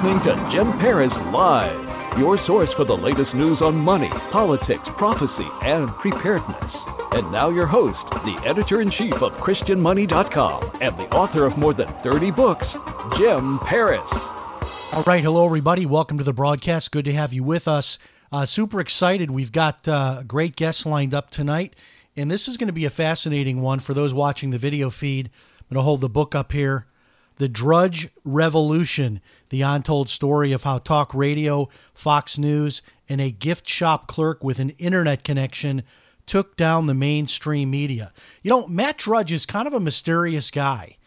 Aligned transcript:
Listening 0.00 0.20
to 0.24 0.32
Jim 0.56 0.72
Paris 0.80 1.12
Live, 1.30 2.18
your 2.18 2.38
source 2.46 2.70
for 2.74 2.86
the 2.86 2.94
latest 2.94 3.34
news 3.34 3.58
on 3.60 3.74
money, 3.74 4.08
politics, 4.32 4.88
prophecy, 4.96 5.48
and 5.60 5.90
preparedness. 6.00 6.72
And 7.12 7.30
now 7.30 7.50
your 7.50 7.66
host, 7.66 7.98
the 8.24 8.48
editor 8.48 8.80
in 8.80 8.90
chief 8.92 9.12
of 9.20 9.32
ChristianMoney.com 9.44 10.78
and 10.80 10.98
the 10.98 11.14
author 11.14 11.44
of 11.44 11.58
more 11.58 11.74
than 11.74 11.88
30 12.02 12.30
books, 12.30 12.64
Jim 13.18 13.60
Paris. 13.68 14.00
All 14.92 15.02
right, 15.06 15.22
hello 15.22 15.44
everybody. 15.44 15.84
Welcome 15.84 16.16
to 16.16 16.24
the 16.24 16.32
broadcast. 16.32 16.92
Good 16.92 17.04
to 17.04 17.12
have 17.12 17.34
you 17.34 17.44
with 17.44 17.68
us. 17.68 17.98
Uh, 18.32 18.46
super 18.46 18.80
excited. 18.80 19.30
We've 19.30 19.52
got 19.52 19.86
uh, 19.86 20.22
great 20.26 20.56
guests 20.56 20.86
lined 20.86 21.12
up 21.12 21.28
tonight, 21.28 21.76
and 22.16 22.30
this 22.30 22.48
is 22.48 22.56
going 22.56 22.68
to 22.68 22.72
be 22.72 22.86
a 22.86 22.90
fascinating 22.90 23.60
one 23.60 23.80
for 23.80 23.92
those 23.92 24.14
watching 24.14 24.48
the 24.48 24.58
video 24.58 24.88
feed. 24.88 25.26
I'm 25.58 25.74
going 25.74 25.82
to 25.82 25.84
hold 25.84 26.00
the 26.00 26.08
book 26.08 26.34
up 26.34 26.52
here. 26.52 26.86
The 27.40 27.48
Drudge 27.48 28.10
Revolution, 28.22 29.22
the 29.48 29.62
untold 29.62 30.10
story 30.10 30.52
of 30.52 30.64
how 30.64 30.76
talk 30.76 31.14
radio, 31.14 31.70
Fox 31.94 32.36
News, 32.36 32.82
and 33.08 33.18
a 33.18 33.30
gift 33.30 33.66
shop 33.66 34.08
clerk 34.08 34.44
with 34.44 34.58
an 34.58 34.74
internet 34.76 35.24
connection 35.24 35.82
took 36.26 36.54
down 36.58 36.84
the 36.84 36.92
mainstream 36.92 37.70
media. 37.70 38.12
You 38.42 38.50
know, 38.50 38.66
Matt 38.66 38.98
Drudge 38.98 39.32
is 39.32 39.46
kind 39.46 39.66
of 39.66 39.72
a 39.72 39.80
mysterious 39.80 40.50
guy. 40.50 40.98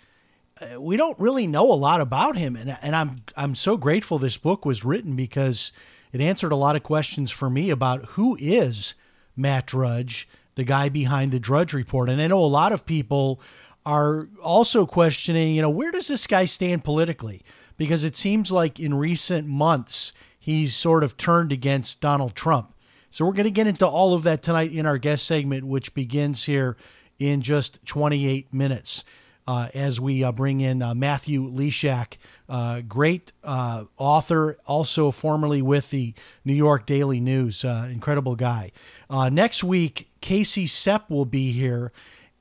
Uh, 0.59 0.81
we 0.81 0.97
don't 0.97 1.19
really 1.19 1.45
know 1.45 1.71
a 1.71 1.75
lot 1.75 2.01
about 2.01 2.35
him, 2.35 2.55
and, 2.55 2.79
and 2.81 2.95
I'm 2.95 3.21
I'm 3.37 3.53
so 3.53 3.77
grateful 3.77 4.17
this 4.17 4.39
book 4.39 4.65
was 4.65 4.83
written 4.83 5.15
because 5.15 5.71
it 6.11 6.19
answered 6.19 6.51
a 6.51 6.55
lot 6.55 6.75
of 6.75 6.81
questions 6.81 7.29
for 7.29 7.47
me 7.47 7.69
about 7.69 8.05
who 8.05 8.35
is 8.39 8.95
Matt 9.35 9.67
Drudge, 9.67 10.27
the 10.55 10.63
guy 10.63 10.89
behind 10.89 11.31
the 11.31 11.39
Drudge 11.39 11.75
Report. 11.75 12.09
And 12.09 12.19
I 12.19 12.25
know 12.25 12.43
a 12.43 12.47
lot 12.47 12.73
of 12.73 12.87
people 12.87 13.39
are 13.85 14.29
also 14.41 14.85
questioning, 14.85 15.55
you 15.55 15.61
know, 15.61 15.69
where 15.69 15.91
does 15.91 16.07
this 16.07 16.27
guy 16.27 16.45
stand 16.45 16.83
politically? 16.83 17.41
Because 17.77 18.03
it 18.03 18.15
seems 18.15 18.51
like 18.51 18.79
in 18.79 18.93
recent 18.93 19.47
months 19.47 20.13
he's 20.39 20.75
sort 20.75 21.03
of 21.03 21.17
turned 21.17 21.51
against 21.51 22.01
Donald 22.01 22.35
Trump. 22.35 22.73
So 23.09 23.25
we're 23.25 23.33
going 23.33 23.45
to 23.45 23.51
get 23.51 23.67
into 23.67 23.87
all 23.87 24.13
of 24.13 24.23
that 24.23 24.41
tonight 24.41 24.71
in 24.73 24.85
our 24.85 24.97
guest 24.97 25.25
segment, 25.25 25.65
which 25.65 25.93
begins 25.93 26.45
here 26.45 26.75
in 27.19 27.41
just 27.41 27.85
28 27.85 28.53
minutes. 28.53 29.03
Uh, 29.45 29.67
as 29.73 29.99
we 29.99 30.23
uh, 30.23 30.31
bring 30.31 30.61
in 30.61 30.81
uh, 30.81 30.93
Matthew 30.93 31.43
Lysiak, 31.43 32.15
uh, 32.47 32.79
great 32.81 33.33
uh, 33.43 33.83
author, 33.97 34.57
also 34.65 35.11
formerly 35.11 35.61
with 35.61 35.89
the 35.89 36.13
New 36.45 36.53
York 36.53 36.85
Daily 36.85 37.19
News, 37.19 37.65
uh, 37.65 37.89
incredible 37.91 38.37
guy. 38.37 38.71
next 39.09 39.63
week, 39.63 40.07
Casey 40.21 40.65
Cep 40.65 41.09
will 41.09 41.25
be 41.25 41.51
here, 41.51 41.91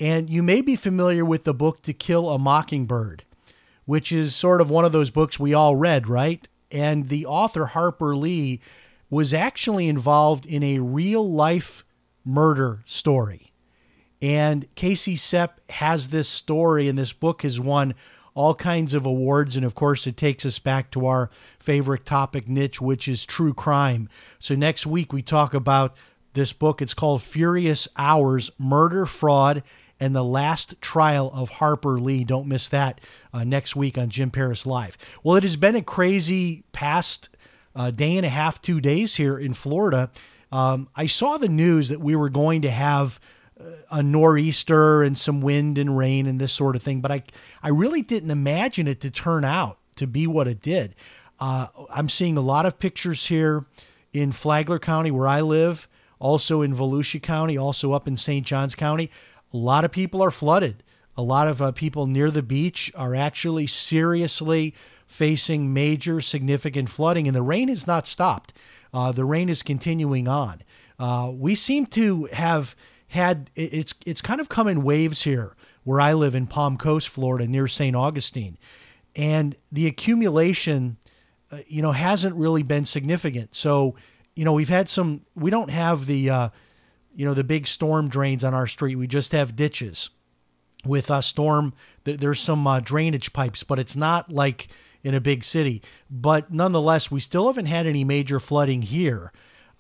and 0.03 0.29
you 0.29 0.43
may 0.43 0.61
be 0.61 0.75
familiar 0.75 1.25
with 1.25 1.45
the 1.45 1.55
book 1.55 1.81
To 1.83 1.93
Kill 1.93 2.29
a 2.29 2.37
Mockingbird, 2.37 3.23
which 3.85 4.11
is 4.11 4.35
sort 4.35 4.61
of 4.61 4.69
one 4.69 4.85
of 4.85 4.91
those 4.91 5.11
books 5.11 5.39
we 5.39 5.55
all 5.55 5.77
read, 5.77 6.09
right? 6.09 6.49
And 6.73 7.09
the 7.09 7.25
author, 7.25 7.67
Harper 7.67 8.17
Lee, 8.17 8.59
was 9.11 9.33
actually 9.33 9.87
involved 9.87 10.45
in 10.45 10.65
a 10.65 10.81
real 10.81 11.31
life 11.31 11.85
murder 12.25 12.81
story. 12.85 13.53
And 14.21 14.67
Casey 14.75 15.15
Cep 15.15 15.61
has 15.71 16.09
this 16.09 16.29
story, 16.29 16.89
and 16.89 16.99
this 16.99 17.13
book 17.13 17.43
has 17.43 17.61
won 17.61 17.95
all 18.35 18.57
kinds 18.57 18.95
of 18.95 19.07
awards. 19.07 19.55
And 19.55 19.65
of 19.65 19.77
course, 19.77 20.09
it 20.09 20.17
takes 20.17 20.45
us 20.45 20.59
back 20.59 20.91
to 20.93 21.07
our 21.07 21.31
favorite 21.61 22.05
topic 22.05 22.49
niche, 22.49 22.81
which 22.81 23.07
is 23.07 23.25
true 23.25 23.55
crime. 23.55 24.09
So 24.41 24.57
next 24.57 24.85
week, 24.85 25.13
we 25.13 25.23
talk 25.23 25.55
about 25.55 25.97
this 26.33 26.53
book. 26.53 26.83
It's 26.83 26.95
called 26.95 27.23
Furious 27.23 27.87
Hours 27.97 28.51
Murder, 28.59 29.07
Fraud, 29.07 29.63
and 30.03 30.17
the 30.17 30.25
Last 30.25 30.75
Trial 30.81 31.31
of 31.33 31.49
Harper 31.49 32.01
Lee. 32.01 32.25
Don't 32.25 32.49
miss 32.49 32.69
that 32.71 33.01
uh, 33.33 33.45
next 33.45 33.77
week 33.77 33.97
on 33.97 34.11
Jim 34.11 34.33
Paris 34.33 34.67
Live. 34.67 34.99
Well, 35.23 35.37
it 35.37 35.45
has 35.45 35.55
been 35.55 35.77
a 35.77 35.83
crazy 35.83 36.65
past 36.73 37.29
uh, 37.77 37.93
day 37.93 38.17
and 38.17 38.27
a 38.27 38.29
half, 38.29 38.61
two 38.61 38.81
days 38.81 39.15
here 39.15 39.39
in 39.39 39.55
Florida. 39.55 40.11
Um, 40.51 40.89
I 40.97 41.07
saw 41.07 41.39
the 41.39 41.49
news 41.49 41.89
that 41.89 42.01
we 42.01 42.17
were 42.17 42.31
going 42.31 42.63
to 42.63 42.71
have 42.73 43.21
a 43.93 44.03
nor'easter 44.03 45.05
and 45.05 45.17
some 45.17 45.41
wind 45.41 45.79
and 45.79 45.97
rain 45.97 46.27
and 46.27 46.41
this 46.41 46.53
sort 46.53 46.75
of 46.75 46.83
thing. 46.83 47.01
But 47.01 47.13
I, 47.13 47.23
I 47.63 47.69
really 47.69 48.03
didn't 48.03 48.33
imagine 48.33 48.89
it 48.89 49.01
to 49.03 49.11
turn 49.11 49.45
out 49.45 49.79
to 49.97 50.09
be 50.09 50.27
what 50.27 50.49
it 50.49 50.61
did. 50.61 50.97
Uh, 51.39 51.69
I'm 51.91 52.09
seeing 52.09 52.37
a 52.37 52.41
lot 52.41 52.67
of 52.67 52.81
pictures 52.81 53.27
here 53.27 53.67
in 54.13 54.33
Flagler 54.33 54.81
County 54.81 55.13
where 55.13 55.29
I 55.29 55.43
live, 55.43 55.87
also 56.19 56.63
in 56.63 56.75
Volusia 56.75 57.23
County, 57.23 57.57
also 57.57 57.93
up 57.93 58.07
in 58.07 58.17
St. 58.17 58.47
Johns 58.47 58.75
County. 58.75 59.11
A 59.53 59.57
lot 59.57 59.85
of 59.85 59.93
people 59.93 60.23
are 60.23 60.31
flooded. 60.31 60.83
A 61.17 61.23
lot 61.23 61.49
of 61.49 61.61
uh, 61.61 61.73
people 61.73 62.07
near 62.07 62.31
the 62.31 62.43
beach 62.43 62.91
are 62.95 63.15
actually 63.15 63.67
seriously 63.67 64.75
facing 65.07 65.75
major 65.75 66.21
significant 66.21 66.89
flooding, 66.89 67.27
and 67.27 67.37
the 67.37 67.43
rain 67.43 67.69
has 67.69 67.87
not 67.87 68.07
stopped. 68.07 68.55
Uh, 68.95 69.13
the 69.13 69.25
rain 69.25 69.49
is 69.49 69.63
continuing 69.63 70.27
on. 70.27 70.63
Uh, 70.99 71.31
we 71.33 71.55
seem 71.55 71.87
to 71.87 72.25
have 72.33 72.75
had 73.09 73.51
it's 73.55 73.93
it's 74.07 74.23
kind 74.23 74.41
of 74.41 74.49
come 74.49 74.69
in 74.69 74.83
waves 74.83 75.23
here 75.23 75.55
where 75.85 76.01
I 76.01 76.15
live 76.15 76.35
in 76.35 76.47
Palm 76.47 76.77
Coast, 76.77 77.09
Florida, 77.09 77.47
near 77.47 77.69
St. 77.69 77.95
Augustine, 77.95 78.57
and 79.15 79.57
the 79.71 79.87
accumulation, 79.87 80.97
uh, 81.51 81.59
you 81.67 81.83
know, 81.83 81.93
hasn't 81.93 82.37
really 82.37 82.63
been 82.63 82.85
significant. 82.85 83.55
So, 83.55 83.97
you 84.35 84.45
know, 84.45 84.53
we've 84.53 84.69
had 84.69 84.89
some. 84.89 85.23
We 85.35 85.51
don't 85.51 85.71
have 85.71 86.07
the, 86.07 86.31
uh, 86.31 86.49
you 87.15 87.25
know, 87.25 87.35
the 87.35 87.45
big 87.45 87.67
storm 87.67 88.09
drains 88.09 88.45
on 88.45 88.55
our 88.55 88.67
street. 88.67 88.97
We 88.97 89.07
just 89.07 89.33
have 89.33 89.57
ditches. 89.57 90.11
With 90.85 91.11
a 91.11 91.23
storm, 91.23 91.75
there's 92.05 92.41
some 92.41 92.67
uh, 92.67 92.81
drainage 92.81 93.33
pipes, 93.33 93.63
but 93.63 93.79
it's 93.79 93.95
not 93.95 94.33
like 94.33 94.69
in 95.05 95.15
a 95.15 95.21
big 95.21 95.45
city. 95.45 95.81
But 96.11 96.53
nonetheless, 96.53 97.11
we 97.11 97.21
still 97.21 97.47
haven't 97.47 97.67
had 97.67 97.87
any 97.87 98.03
major 98.05 98.41
flooding 98.41 98.83
here 98.83 99.33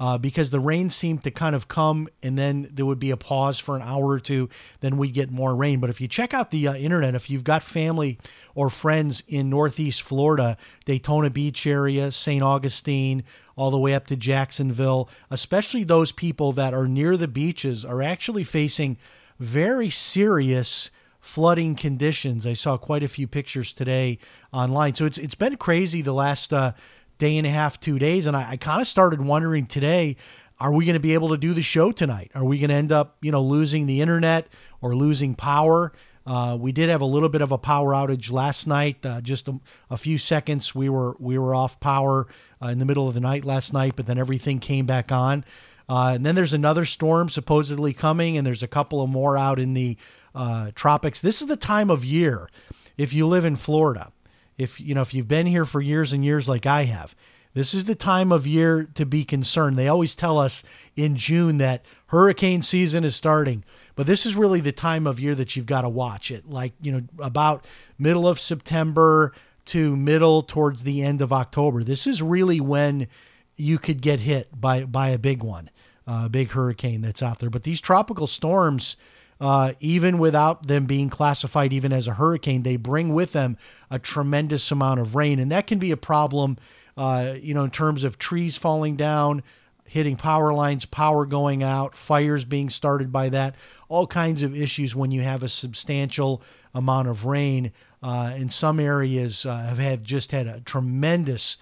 uh, 0.02 0.18
because 0.18 0.50
the 0.50 0.58
rain 0.58 0.90
seemed 0.90 1.22
to 1.22 1.30
kind 1.30 1.54
of 1.54 1.68
come 1.68 2.08
and 2.24 2.36
then 2.36 2.68
there 2.72 2.84
would 2.84 2.98
be 2.98 3.12
a 3.12 3.16
pause 3.16 3.60
for 3.60 3.76
an 3.76 3.82
hour 3.82 4.08
or 4.08 4.18
two. 4.18 4.48
Then 4.80 4.96
we 4.96 5.10
get 5.10 5.30
more 5.30 5.54
rain. 5.54 5.78
But 5.78 5.90
if 5.90 6.00
you 6.00 6.08
check 6.08 6.34
out 6.34 6.50
the 6.50 6.66
uh, 6.66 6.74
internet, 6.74 7.14
if 7.14 7.30
you've 7.30 7.44
got 7.44 7.62
family 7.62 8.18
or 8.54 8.68
friends 8.68 9.22
in 9.28 9.48
Northeast 9.48 10.02
Florida, 10.02 10.56
Daytona 10.84 11.30
Beach 11.30 11.68
area, 11.68 12.10
St. 12.10 12.42
Augustine, 12.42 13.22
all 13.56 13.70
the 13.70 13.78
way 13.78 13.94
up 13.94 14.06
to 14.06 14.16
Jacksonville, 14.16 15.08
especially 15.30 15.84
those 15.84 16.12
people 16.12 16.52
that 16.52 16.74
are 16.74 16.88
near 16.88 17.16
the 17.16 17.28
beaches 17.28 17.84
are 17.84 18.02
actually 18.02 18.44
facing 18.44 18.96
very 19.38 19.90
serious 19.90 20.90
flooding 21.20 21.74
conditions. 21.74 22.46
I 22.46 22.54
saw 22.54 22.76
quite 22.76 23.02
a 23.02 23.08
few 23.08 23.26
pictures 23.26 23.72
today 23.72 24.18
online. 24.52 24.94
So 24.94 25.04
it's 25.04 25.18
it's 25.18 25.36
been 25.36 25.56
crazy 25.56 26.02
the 26.02 26.12
last 26.12 26.52
uh, 26.52 26.72
day 27.18 27.36
and 27.38 27.46
a 27.46 27.50
half, 27.50 27.78
two 27.78 27.98
days. 27.98 28.26
And 28.26 28.36
I, 28.36 28.50
I 28.50 28.56
kind 28.56 28.80
of 28.80 28.88
started 28.88 29.20
wondering 29.20 29.66
today, 29.66 30.16
are 30.58 30.72
we 30.72 30.84
going 30.84 30.94
to 30.94 31.00
be 31.00 31.14
able 31.14 31.28
to 31.30 31.36
do 31.36 31.54
the 31.54 31.62
show 31.62 31.92
tonight? 31.92 32.32
Are 32.34 32.44
we 32.44 32.58
going 32.58 32.70
to 32.70 32.76
end 32.76 32.92
up, 32.92 33.16
you 33.20 33.30
know, 33.30 33.42
losing 33.42 33.86
the 33.86 34.00
internet 34.00 34.48
or 34.80 34.94
losing 34.94 35.34
power? 35.34 35.92
Uh, 36.26 36.56
we 36.58 36.72
did 36.72 36.88
have 36.88 37.00
a 37.00 37.06
little 37.06 37.28
bit 37.28 37.40
of 37.40 37.50
a 37.50 37.58
power 37.58 37.92
outage 37.92 38.30
last 38.30 38.66
night. 38.66 39.04
Uh, 39.04 39.20
just 39.20 39.48
a, 39.48 39.58
a, 39.90 39.96
few 39.96 40.18
seconds, 40.18 40.74
we 40.74 40.88
were 40.88 41.16
we 41.18 41.36
were 41.36 41.54
off 41.54 41.80
power 41.80 42.28
uh, 42.62 42.68
in 42.68 42.78
the 42.78 42.84
middle 42.84 43.08
of 43.08 43.14
the 43.14 43.20
night 43.20 43.44
last 43.44 43.72
night, 43.72 43.94
but 43.96 44.06
then 44.06 44.18
everything 44.18 44.60
came 44.60 44.86
back 44.86 45.10
on. 45.10 45.44
Uh, 45.88 46.12
and 46.14 46.24
then 46.24 46.34
there's 46.34 46.54
another 46.54 46.84
storm 46.84 47.28
supposedly 47.28 47.92
coming, 47.92 48.36
and 48.36 48.46
there's 48.46 48.62
a 48.62 48.68
couple 48.68 49.02
of 49.02 49.10
more 49.10 49.36
out 49.36 49.58
in 49.58 49.74
the 49.74 49.96
uh, 50.34 50.70
tropics. 50.74 51.20
This 51.20 51.42
is 51.42 51.48
the 51.48 51.56
time 51.56 51.90
of 51.90 52.04
year, 52.04 52.48
if 52.96 53.12
you 53.12 53.26
live 53.26 53.44
in 53.44 53.56
Florida, 53.56 54.12
if 54.56 54.80
you 54.80 54.94
know 54.94 55.02
if 55.02 55.12
you've 55.12 55.28
been 55.28 55.46
here 55.46 55.64
for 55.64 55.80
years 55.80 56.12
and 56.12 56.24
years 56.24 56.48
like 56.48 56.66
I 56.66 56.84
have, 56.84 57.16
this 57.54 57.74
is 57.74 57.84
the 57.84 57.94
time 57.94 58.32
of 58.32 58.46
year 58.46 58.88
to 58.94 59.04
be 59.04 59.24
concerned. 59.24 59.78
They 59.78 59.88
always 59.88 60.14
tell 60.14 60.38
us 60.38 60.62
in 60.96 61.16
June 61.16 61.58
that 61.58 61.84
hurricane 62.06 62.62
season 62.62 63.04
is 63.04 63.14
starting, 63.14 63.64
but 63.94 64.06
this 64.06 64.24
is 64.24 64.36
really 64.36 64.60
the 64.60 64.72
time 64.72 65.06
of 65.06 65.20
year 65.20 65.34
that 65.34 65.54
you've 65.54 65.66
got 65.66 65.82
to 65.82 65.88
watch 65.88 66.30
it. 66.30 66.48
Like, 66.48 66.72
you 66.80 66.92
know, 66.92 67.02
about 67.18 67.64
middle 67.98 68.26
of 68.26 68.40
September 68.40 69.32
to 69.66 69.96
middle 69.96 70.42
towards 70.42 70.82
the 70.82 71.02
end 71.02 71.20
of 71.20 71.32
October. 71.32 71.84
This 71.84 72.06
is 72.06 72.22
really 72.22 72.60
when 72.60 73.08
you 73.56 73.78
could 73.78 74.00
get 74.00 74.20
hit 74.20 74.48
by 74.58 74.84
by 74.84 75.10
a 75.10 75.18
big 75.18 75.42
one, 75.42 75.70
uh, 76.06 76.22
a 76.24 76.28
big 76.28 76.50
hurricane 76.50 77.02
that's 77.02 77.22
out 77.22 77.38
there. 77.38 77.50
But 77.50 77.64
these 77.64 77.80
tropical 77.80 78.26
storms 78.26 78.96
uh, 79.42 79.72
even 79.80 80.18
without 80.18 80.68
them 80.68 80.86
being 80.86 81.10
classified 81.10 81.72
even 81.72 81.92
as 81.92 82.06
a 82.06 82.14
hurricane, 82.14 82.62
they 82.62 82.76
bring 82.76 83.12
with 83.12 83.32
them 83.32 83.56
a 83.90 83.98
tremendous 83.98 84.70
amount 84.70 85.00
of 85.00 85.16
rain, 85.16 85.40
and 85.40 85.50
that 85.50 85.66
can 85.66 85.80
be 85.80 85.90
a 85.90 85.96
problem. 85.96 86.56
Uh, 86.96 87.34
you 87.40 87.54
know, 87.54 87.64
in 87.64 87.70
terms 87.70 88.04
of 88.04 88.18
trees 88.18 88.56
falling 88.56 88.96
down, 88.96 89.42
hitting 89.84 90.16
power 90.16 90.52
lines, 90.52 90.84
power 90.84 91.26
going 91.26 91.62
out, 91.62 91.96
fires 91.96 92.44
being 92.44 92.70
started 92.70 93.12
by 93.12 93.28
that, 93.28 93.54
all 93.88 94.06
kinds 94.06 94.42
of 94.42 94.56
issues 94.56 94.96
when 94.96 95.10
you 95.10 95.20
have 95.20 95.42
a 95.42 95.48
substantial 95.48 96.42
amount 96.74 97.08
of 97.08 97.24
rain. 97.24 97.72
Uh, 98.02 98.32
in 98.36 98.48
some 98.48 98.80
areas, 98.80 99.46
uh, 99.46 99.58
have 99.58 99.78
had 99.78 100.04
just 100.04 100.32
had 100.32 100.46
a 100.46 100.60
tremendous 100.60 101.56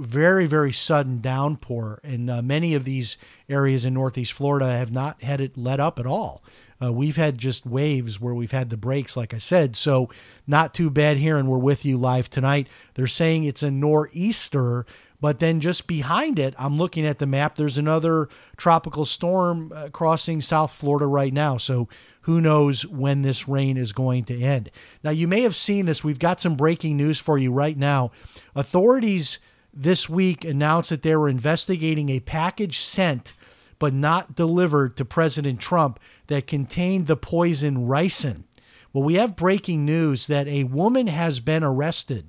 very, 0.00 0.46
very 0.46 0.72
sudden 0.72 1.20
downpour. 1.20 2.00
And 2.02 2.30
uh, 2.30 2.42
many 2.42 2.74
of 2.74 2.84
these 2.84 3.16
areas 3.48 3.84
in 3.84 3.94
Northeast 3.94 4.32
Florida 4.32 4.66
have 4.72 4.92
not 4.92 5.22
had 5.22 5.40
it 5.40 5.56
let 5.56 5.80
up 5.80 5.98
at 5.98 6.06
all. 6.06 6.42
Uh, 6.82 6.92
we've 6.92 7.16
had 7.16 7.36
just 7.36 7.66
waves 7.66 8.20
where 8.20 8.34
we've 8.34 8.52
had 8.52 8.70
the 8.70 8.76
breaks, 8.76 9.16
like 9.16 9.34
I 9.34 9.38
said. 9.38 9.76
So, 9.76 10.08
not 10.46 10.72
too 10.72 10.88
bad 10.88 11.18
here. 11.18 11.36
And 11.36 11.48
we're 11.48 11.58
with 11.58 11.84
you 11.84 11.98
live 11.98 12.30
tonight. 12.30 12.68
They're 12.94 13.06
saying 13.06 13.44
it's 13.44 13.62
a 13.62 13.70
nor'easter, 13.70 14.86
but 15.20 15.40
then 15.40 15.60
just 15.60 15.86
behind 15.86 16.38
it, 16.38 16.54
I'm 16.58 16.76
looking 16.76 17.04
at 17.04 17.18
the 17.18 17.26
map, 17.26 17.56
there's 17.56 17.76
another 17.76 18.30
tropical 18.56 19.04
storm 19.04 19.70
uh, 19.74 19.90
crossing 19.90 20.40
South 20.40 20.72
Florida 20.72 21.06
right 21.06 21.32
now. 21.32 21.58
So, 21.58 21.88
who 22.22 22.40
knows 22.40 22.86
when 22.86 23.22
this 23.22 23.46
rain 23.46 23.76
is 23.76 23.92
going 23.92 24.24
to 24.24 24.40
end. 24.40 24.70
Now, 25.02 25.10
you 25.10 25.28
may 25.28 25.42
have 25.42 25.56
seen 25.56 25.86
this. 25.86 26.04
We've 26.04 26.18
got 26.18 26.40
some 26.40 26.54
breaking 26.54 26.96
news 26.96 27.18
for 27.18 27.36
you 27.36 27.52
right 27.52 27.76
now. 27.76 28.10
Authorities 28.54 29.38
this 29.72 30.08
week 30.08 30.44
announced 30.44 30.90
that 30.90 31.02
they 31.02 31.14
were 31.16 31.28
investigating 31.28 32.08
a 32.08 32.20
package 32.20 32.78
sent 32.78 33.32
but 33.80 33.94
not 33.94 34.36
delivered 34.36 34.96
to 34.96 35.04
President 35.04 35.58
Trump 35.58 35.98
that 36.28 36.46
contained 36.46 37.06
the 37.08 37.16
poison 37.16 37.88
ricin. 37.88 38.44
Well, 38.92 39.02
we 39.02 39.14
have 39.14 39.34
breaking 39.34 39.84
news 39.84 40.26
that 40.26 40.46
a 40.46 40.64
woman 40.64 41.06
has 41.06 41.40
been 41.40 41.64
arrested. 41.64 42.26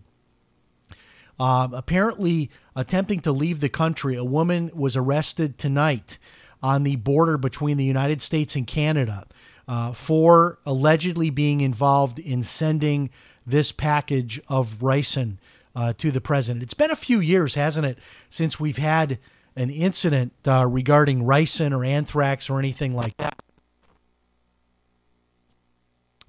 Uh, 1.40 1.68
apparently, 1.74 2.50
attempting 2.76 3.20
to 3.20 3.32
leave 3.32 3.60
the 3.60 3.70
country, 3.70 4.16
a 4.16 4.24
woman 4.24 4.72
was 4.74 4.96
arrested 4.96 5.58
tonight 5.58 6.18
on 6.64 6.84
the 6.84 6.96
border 6.96 7.38
between 7.38 7.78
the 7.78 7.84
United 7.84 8.22
States 8.22 8.56
and 8.56 8.66
Canada 8.66 9.28
uh, 9.68 9.92
for 9.92 10.60
allegedly 10.66 11.30
being 11.30 11.60
involved 11.62 12.20
in 12.20 12.44
sending 12.44 13.10
this 13.46 13.72
package 13.72 14.40
of 14.48 14.78
ricin 14.80 15.38
uh, 15.76 15.94
to 15.98 16.12
the 16.12 16.22
president. 16.22 16.64
It's 16.64 16.74
been 16.74 16.92
a 16.92 16.96
few 16.96 17.20
years, 17.20 17.56
hasn't 17.56 17.86
it, 17.86 17.98
since 18.30 18.60
we've 18.60 18.78
had 18.78 19.20
an 19.56 19.70
incident 19.70 20.34
uh, 20.48 20.66
regarding 20.66 21.24
ricin 21.24 21.76
or 21.76 21.84
anthrax 21.84 22.50
or 22.50 22.60
anything 22.60 22.96
like 22.96 23.16
that. 23.18 23.36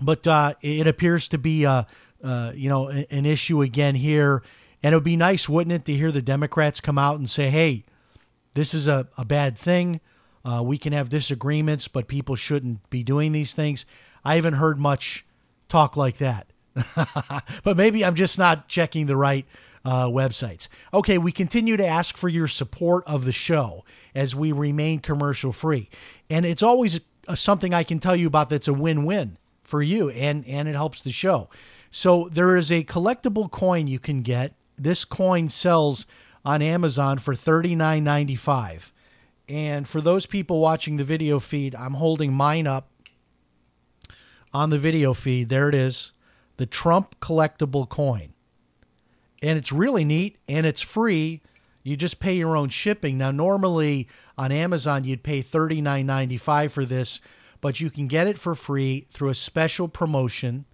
But 0.01 0.27
uh, 0.27 0.55
it 0.61 0.87
appears 0.87 1.29
to 1.29 1.39
be, 1.39 1.65
uh, 1.65 1.85
uh, 2.23 2.53
you 2.55 2.69
know, 2.69 2.89
an 2.89 3.25
issue 3.25 3.63
again 3.63 3.95
here. 3.95 4.43
And 4.83 4.93
it 4.93 4.97
would 4.97 5.05
be 5.05 5.17
nice, 5.17 5.49
wouldn't 5.49 5.75
it, 5.75 5.85
to 5.85 5.95
hear 5.95 6.11
the 6.11 6.23
Democrats 6.23 6.81
come 6.81 6.99
out 6.99 7.19
and 7.19 7.31
say, 7.31 7.51
hey, 7.51 7.85
this 8.55 8.75
is 8.75 8.89
a, 8.89 9.07
a 9.17 9.25
bad 9.25 9.57
thing. 9.57 10.01
Uh, 10.45 10.61
we 10.65 10.77
can 10.77 10.93
have 10.93 11.09
disagreements, 11.09 11.87
but 11.87 12.09
people 12.09 12.35
shouldn't 12.35 12.91
be 12.91 13.05
doing 13.05 13.31
these 13.31 13.55
things. 13.55 13.87
I 14.25 14.35
haven't 14.35 14.55
heard 14.55 14.81
much 14.81 15.25
talk 15.69 15.97
like 15.97 16.19
that. 16.19 16.52
but 17.65 17.77
maybe 17.77 18.05
I'm 18.05 18.15
just 18.15 18.39
not 18.39 18.69
checking 18.69 19.07
the 19.07 19.17
right 19.17 19.47
uh, 19.85 20.07
websites. 20.07 20.69
Okay, 20.93 21.19
we 21.19 21.33
continue 21.33 21.77
to 21.77 21.87
ask 21.87 22.17
for 22.17 22.29
your 22.29 22.49
support 22.49 23.05
of 23.07 23.25
the 23.25 23.33
show 23.33 23.85
as 24.15 24.35
we 24.35 24.53
remain 24.53 25.01
commercial 25.01 25.53
free. 25.53 25.89
And 26.31 26.47
it's 26.47 26.63
always 26.63 27.01
a, 27.29 27.37
something 27.37 27.75
I 27.75 27.83
can 27.83 27.99
tell 27.99 28.17
you 28.17 28.27
about 28.27 28.49
that's 28.49 28.69
a 28.69 28.73
win 28.73 29.05
win 29.05 29.39
for 29.63 29.83
you 29.83 30.11
and, 30.11 30.47
and 30.47 30.69
it 30.69 30.75
helps 30.75 31.03
the 31.03 31.13
show. 31.13 31.49
So 31.91 32.29
there 32.33 32.57
is 32.57 32.71
a 32.71 32.85
collectible 32.85 33.51
coin 33.51 33.87
you 33.87 33.99
can 33.99 34.23
get. 34.23 34.55
This 34.77 35.05
coin 35.05 35.49
sells 35.49 36.07
on 36.45 36.63
Amazon 36.63 37.19
for 37.19 37.35
$39.95. 37.35 38.93
And 39.49 39.87
for 39.87 40.01
those 40.01 40.27
people 40.27 40.61
watching 40.61 40.97
the 40.97 41.05
video 41.05 41.39
feed, 41.39 41.75
I'm 41.75 41.95
holding 41.95 42.33
mine 42.33 42.67
up 42.67 42.89
on 44.55 44.71
the 44.71 44.79
video 44.79 45.13
feed. 45.13 45.49
There 45.49 45.69
it 45.69 45.75
is 45.75 46.13
the 46.63 46.67
Trump 46.67 47.19
collectible 47.19 47.89
coin. 47.89 48.35
And 49.43 49.59
it's 49.59 49.73
really 49.73 50.05
neat 50.05 50.39
and 50.47 50.65
it's 50.65 50.81
free. 50.81 51.41
You 51.83 51.97
just 51.97 52.21
pay 52.21 52.35
your 52.35 52.57
own 52.57 52.69
shipping. 52.69 53.19
Now, 53.19 53.33
normally 53.33 54.07
on 54.39 54.53
Amazon, 54.53 55.03
you'd 55.03 55.25
pay 55.25 55.43
$39.95 55.43 56.71
for 56.71 56.85
this, 56.85 57.19
but 57.61 57.81
you 57.81 57.91
can 57.91 58.07
get 58.07 58.29
it 58.29 58.39
for 58.39 58.55
free 58.55 59.09
through 59.11 59.31
a 59.31 59.35
special 59.35 59.89
promotion. 59.89 60.65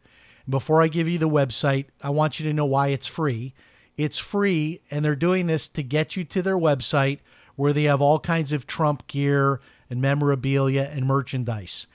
Before 0.46 0.82
I 0.82 0.88
give 0.88 1.08
you 1.08 1.16
the 1.16 1.26
website, 1.26 1.86
I 2.02 2.10
want 2.10 2.38
you 2.38 2.44
to 2.44 2.52
know 2.52 2.66
why 2.66 2.88
it's 2.88 3.06
free. 3.06 3.54
It's 3.96 4.18
free, 4.18 4.82
and 4.90 5.02
they're 5.02 5.16
doing 5.16 5.46
this 5.46 5.68
to 5.68 5.82
get 5.82 6.16
you 6.16 6.24
to 6.24 6.42
their 6.42 6.58
website 6.58 7.20
where 7.56 7.72
they 7.72 7.84
have 7.84 8.02
all 8.02 8.20
kinds 8.20 8.52
of 8.52 8.66
Trump 8.66 9.06
gear 9.06 9.62
and 9.88 10.02
memorabilia 10.02 10.90
and 10.92 11.06
merchandise. 11.06 11.86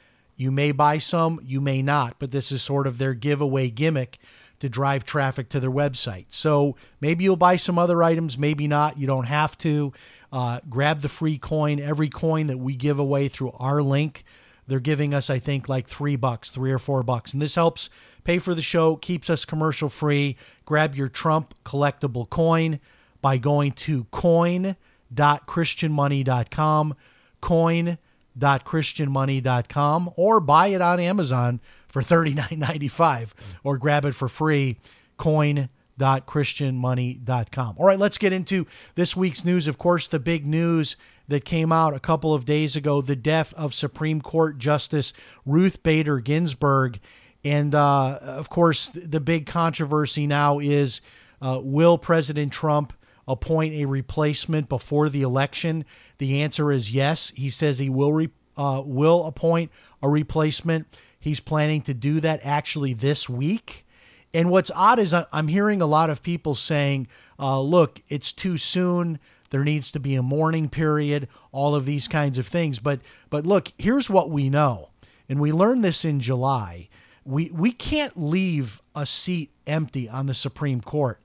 You 0.44 0.52
may 0.52 0.74
buy 0.74 0.98
some, 0.98 1.40
you 1.42 1.62
may 1.62 1.82
not, 1.82 2.18
but 2.20 2.32
this 2.32 2.52
is 2.52 2.62
sort 2.62 2.86
of 2.86 2.98
their 2.98 3.14
giveaway 3.14 3.70
gimmick 3.70 4.20
to 4.60 4.68
drive 4.68 5.06
traffic 5.06 5.48
to 5.50 5.60
their 5.62 5.72
website. 5.72 6.26
So 6.28 6.76
maybe 7.00 7.24
you'll 7.24 7.38
buy 7.38 7.56
some 7.56 7.80
other 7.80 8.04
items, 8.04 8.38
maybe 8.38 8.68
not. 8.68 9.00
You 9.00 9.08
don't 9.08 9.24
have 9.24 9.58
to. 9.60 9.94
Uh, 10.34 10.60
grab 10.70 11.00
the 11.00 11.08
free 11.08 11.38
coin. 11.38 11.80
Every 11.80 12.10
coin 12.10 12.48
that 12.48 12.58
we 12.58 12.76
give 12.76 13.00
away 13.00 13.30
through 13.30 13.54
our 13.58 13.82
link, 13.82 14.26
they're 14.68 14.82
giving 14.82 15.14
us, 15.14 15.30
I 15.30 15.40
think, 15.40 15.70
like 15.70 15.88
three 15.88 16.18
bucks, 16.18 16.52
three 16.52 16.74
or 16.74 16.80
four 16.80 17.04
bucks. 17.04 17.32
And 17.32 17.42
this 17.42 17.56
helps 17.56 17.90
pay 18.26 18.38
for 18.38 18.54
the 18.54 18.62
show, 18.62 18.98
keeps 18.98 19.30
us 19.30 19.46
commercial 19.46 19.88
free. 19.88 20.36
Grab 20.66 20.94
your 20.94 21.08
Trump 21.08 21.54
collectible 21.64 22.30
coin 22.30 22.82
by 23.22 23.38
going 23.38 23.72
to 23.72 24.04
coin.christianmoney.com. 24.12 26.96
Coin 27.40 27.98
christianmoney.com 28.40 30.12
or 30.16 30.40
buy 30.40 30.68
it 30.68 30.82
on 30.82 31.00
Amazon 31.00 31.60
for 31.88 32.02
$39.95 32.02 33.30
or 33.64 33.78
grab 33.78 34.06
it 34.06 34.14
for 34.14 34.28
free 34.28 34.80
coin.christianmoney.com. 35.18 37.76
All 37.78 37.86
right, 37.86 38.00
let's 38.00 38.18
get 38.18 38.34
into 38.34 38.66
this 38.96 39.16
week's 39.16 39.46
news. 39.46 39.68
Of 39.68 39.78
course, 39.78 40.08
the 40.08 40.20
big 40.20 40.44
news 40.46 40.98
that 41.28 41.46
came 41.46 41.72
out 41.72 41.94
a 41.94 42.00
couple 42.00 42.34
of 42.34 42.46
days 42.46 42.76
ago 42.76 43.02
the 43.02 43.16
death 43.16 43.54
of 43.54 43.74
Supreme 43.74 44.22
Court 44.22 44.58
Justice 44.58 45.14
Ruth 45.46 45.84
Bader 45.84 46.20
Ginsburg. 46.20 47.00
And 47.46 47.76
uh, 47.76 48.18
of 48.22 48.50
course, 48.50 48.90
the 48.90 49.20
big 49.20 49.46
controversy 49.46 50.28
now 50.28 50.60
is 50.60 51.02
uh, 51.42 51.60
will 51.62 51.98
President 51.98 52.54
Trump 52.54 52.94
appoint 53.28 53.74
a 53.74 53.86
replacement 53.86 54.70
before 54.70 55.10
the 55.10 55.22
election? 55.22 55.86
The 56.18 56.42
answer 56.42 56.72
is 56.72 56.92
yes. 56.92 57.32
He 57.36 57.50
says 57.50 57.80
he 57.80 57.90
will 57.90 58.14
re, 58.14 58.30
uh, 58.58 58.84
will 58.86 59.26
appoint 59.26 59.72
a 60.02 60.10
replacement. 60.10 60.88
He's 61.20 61.40
planning 61.40 61.82
to 61.84 61.94
do 61.94 62.20
that 62.20 62.42
actually 62.44 62.94
this 62.94 63.30
week. 63.30 63.86
And 64.34 64.50
what's 64.50 64.72
odd 64.76 65.00
is 65.00 65.14
I'm 65.14 65.48
hearing 65.48 65.82
a 65.82 65.86
lot 65.86 66.10
of 66.10 66.24
people 66.24 66.56
saying, 66.56 67.08
uh, 67.40 67.62
"Look, 67.62 68.02
it's 68.10 68.32
too 68.32 68.58
soon. 68.58 69.20
There 69.52 69.64
needs 69.64 69.92
to 69.92 70.00
be 70.00 70.16
a 70.16 70.24
mourning 70.24 70.70
period. 70.70 71.28
All 71.52 71.76
of 71.76 71.86
these 71.86 72.08
kinds 72.08 72.38
of 72.38 72.48
things." 72.48 72.80
But 72.80 73.00
but 73.30 73.46
look, 73.46 73.72
here's 73.78 74.10
what 74.10 74.32
we 74.32 74.50
know, 74.50 74.90
and 75.30 75.40
we 75.40 75.52
learned 75.52 75.84
this 75.84 76.04
in 76.04 76.20
July. 76.20 76.90
We 77.24 77.52
we 77.52 77.72
can't 77.72 78.18
leave 78.18 78.82
a 78.96 79.06
seat 79.06 79.52
empty 79.68 80.10
on 80.10 80.26
the 80.26 80.34
Supreme 80.34 80.82
Court. 80.82 81.20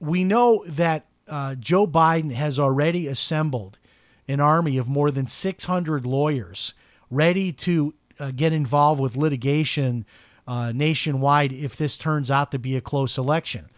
We 0.00 0.24
know 0.24 0.64
that 0.66 1.06
uh, 1.28 1.54
Joe 1.54 1.86
Biden 1.86 2.32
has 2.32 2.58
already 2.58 3.06
assembled 3.06 3.78
an 4.26 4.40
army 4.40 4.76
of 4.76 4.88
more 4.88 5.10
than 5.10 5.26
600 5.26 6.06
lawyers 6.06 6.74
ready 7.10 7.52
to 7.52 7.94
uh, 8.20 8.30
get 8.34 8.52
involved 8.52 9.00
with 9.00 9.16
litigation 9.16 10.04
uh, 10.46 10.72
nationwide 10.74 11.52
if 11.52 11.76
this 11.76 11.96
turns 11.96 12.30
out 12.30 12.50
to 12.50 12.58
be 12.58 12.76
a 12.76 12.80
close 12.80 13.18
election. 13.18 13.68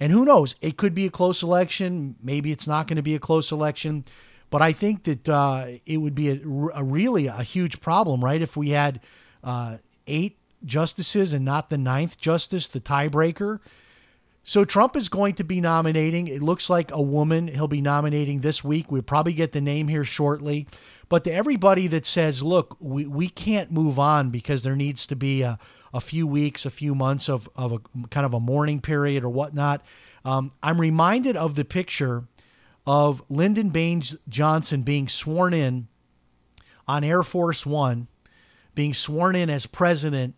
And 0.00 0.12
who 0.12 0.24
knows? 0.24 0.56
It 0.60 0.76
could 0.76 0.94
be 0.94 1.06
a 1.06 1.10
close 1.10 1.42
election. 1.42 2.16
Maybe 2.22 2.50
it's 2.50 2.66
not 2.66 2.86
going 2.86 2.96
to 2.96 3.02
be 3.02 3.14
a 3.14 3.20
close 3.20 3.52
election. 3.52 4.04
But 4.50 4.62
I 4.62 4.72
think 4.72 5.04
that 5.04 5.28
uh, 5.28 5.66
it 5.86 5.98
would 5.98 6.14
be 6.14 6.30
a, 6.30 6.40
a, 6.74 6.84
really 6.84 7.26
a 7.26 7.42
huge 7.42 7.80
problem, 7.80 8.24
right? 8.24 8.40
If 8.40 8.56
we 8.56 8.70
had 8.70 9.00
uh, 9.42 9.78
eight 10.06 10.38
justices 10.64 11.32
and 11.32 11.44
not 11.44 11.70
the 11.70 11.78
ninth 11.78 12.18
justice, 12.18 12.68
the 12.68 12.80
tiebreaker. 12.80 13.60
So 14.44 14.64
Trump 14.64 14.94
is 14.94 15.08
going 15.08 15.34
to 15.36 15.44
be 15.44 15.60
nominating. 15.60 16.28
It 16.28 16.42
looks 16.42 16.68
like 16.68 16.90
a 16.92 17.00
woman 17.00 17.48
he'll 17.48 17.66
be 17.66 17.80
nominating 17.80 18.40
this 18.40 18.62
week. 18.62 18.92
We'll 18.92 19.02
probably 19.02 19.32
get 19.32 19.52
the 19.52 19.60
name 19.60 19.88
here 19.88 20.04
shortly. 20.04 20.68
But 21.08 21.24
to 21.24 21.32
everybody 21.32 21.86
that 21.88 22.04
says, 22.04 22.42
look, 22.42 22.76
we, 22.78 23.06
we 23.06 23.28
can't 23.28 23.72
move 23.72 23.98
on 23.98 24.30
because 24.30 24.62
there 24.62 24.76
needs 24.76 25.06
to 25.06 25.16
be 25.16 25.42
a, 25.42 25.58
a 25.94 26.00
few 26.00 26.26
weeks, 26.26 26.66
a 26.66 26.70
few 26.70 26.94
months 26.94 27.28
of, 27.28 27.48
of 27.56 27.72
a 27.72 27.78
kind 28.08 28.26
of 28.26 28.34
a 28.34 28.40
mourning 28.40 28.80
period 28.80 29.24
or 29.24 29.30
whatnot, 29.30 29.82
um, 30.24 30.52
I'm 30.62 30.80
reminded 30.80 31.36
of 31.36 31.54
the 31.54 31.64
picture 31.64 32.24
of 32.86 33.22
Lyndon 33.30 33.70
Baines 33.70 34.16
Johnson 34.28 34.82
being 34.82 35.08
sworn 35.08 35.54
in 35.54 35.88
on 36.86 37.02
Air 37.02 37.22
Force 37.22 37.64
One 37.64 38.08
being 38.74 38.94
sworn 38.94 39.36
in 39.36 39.48
as 39.50 39.66
president 39.66 40.34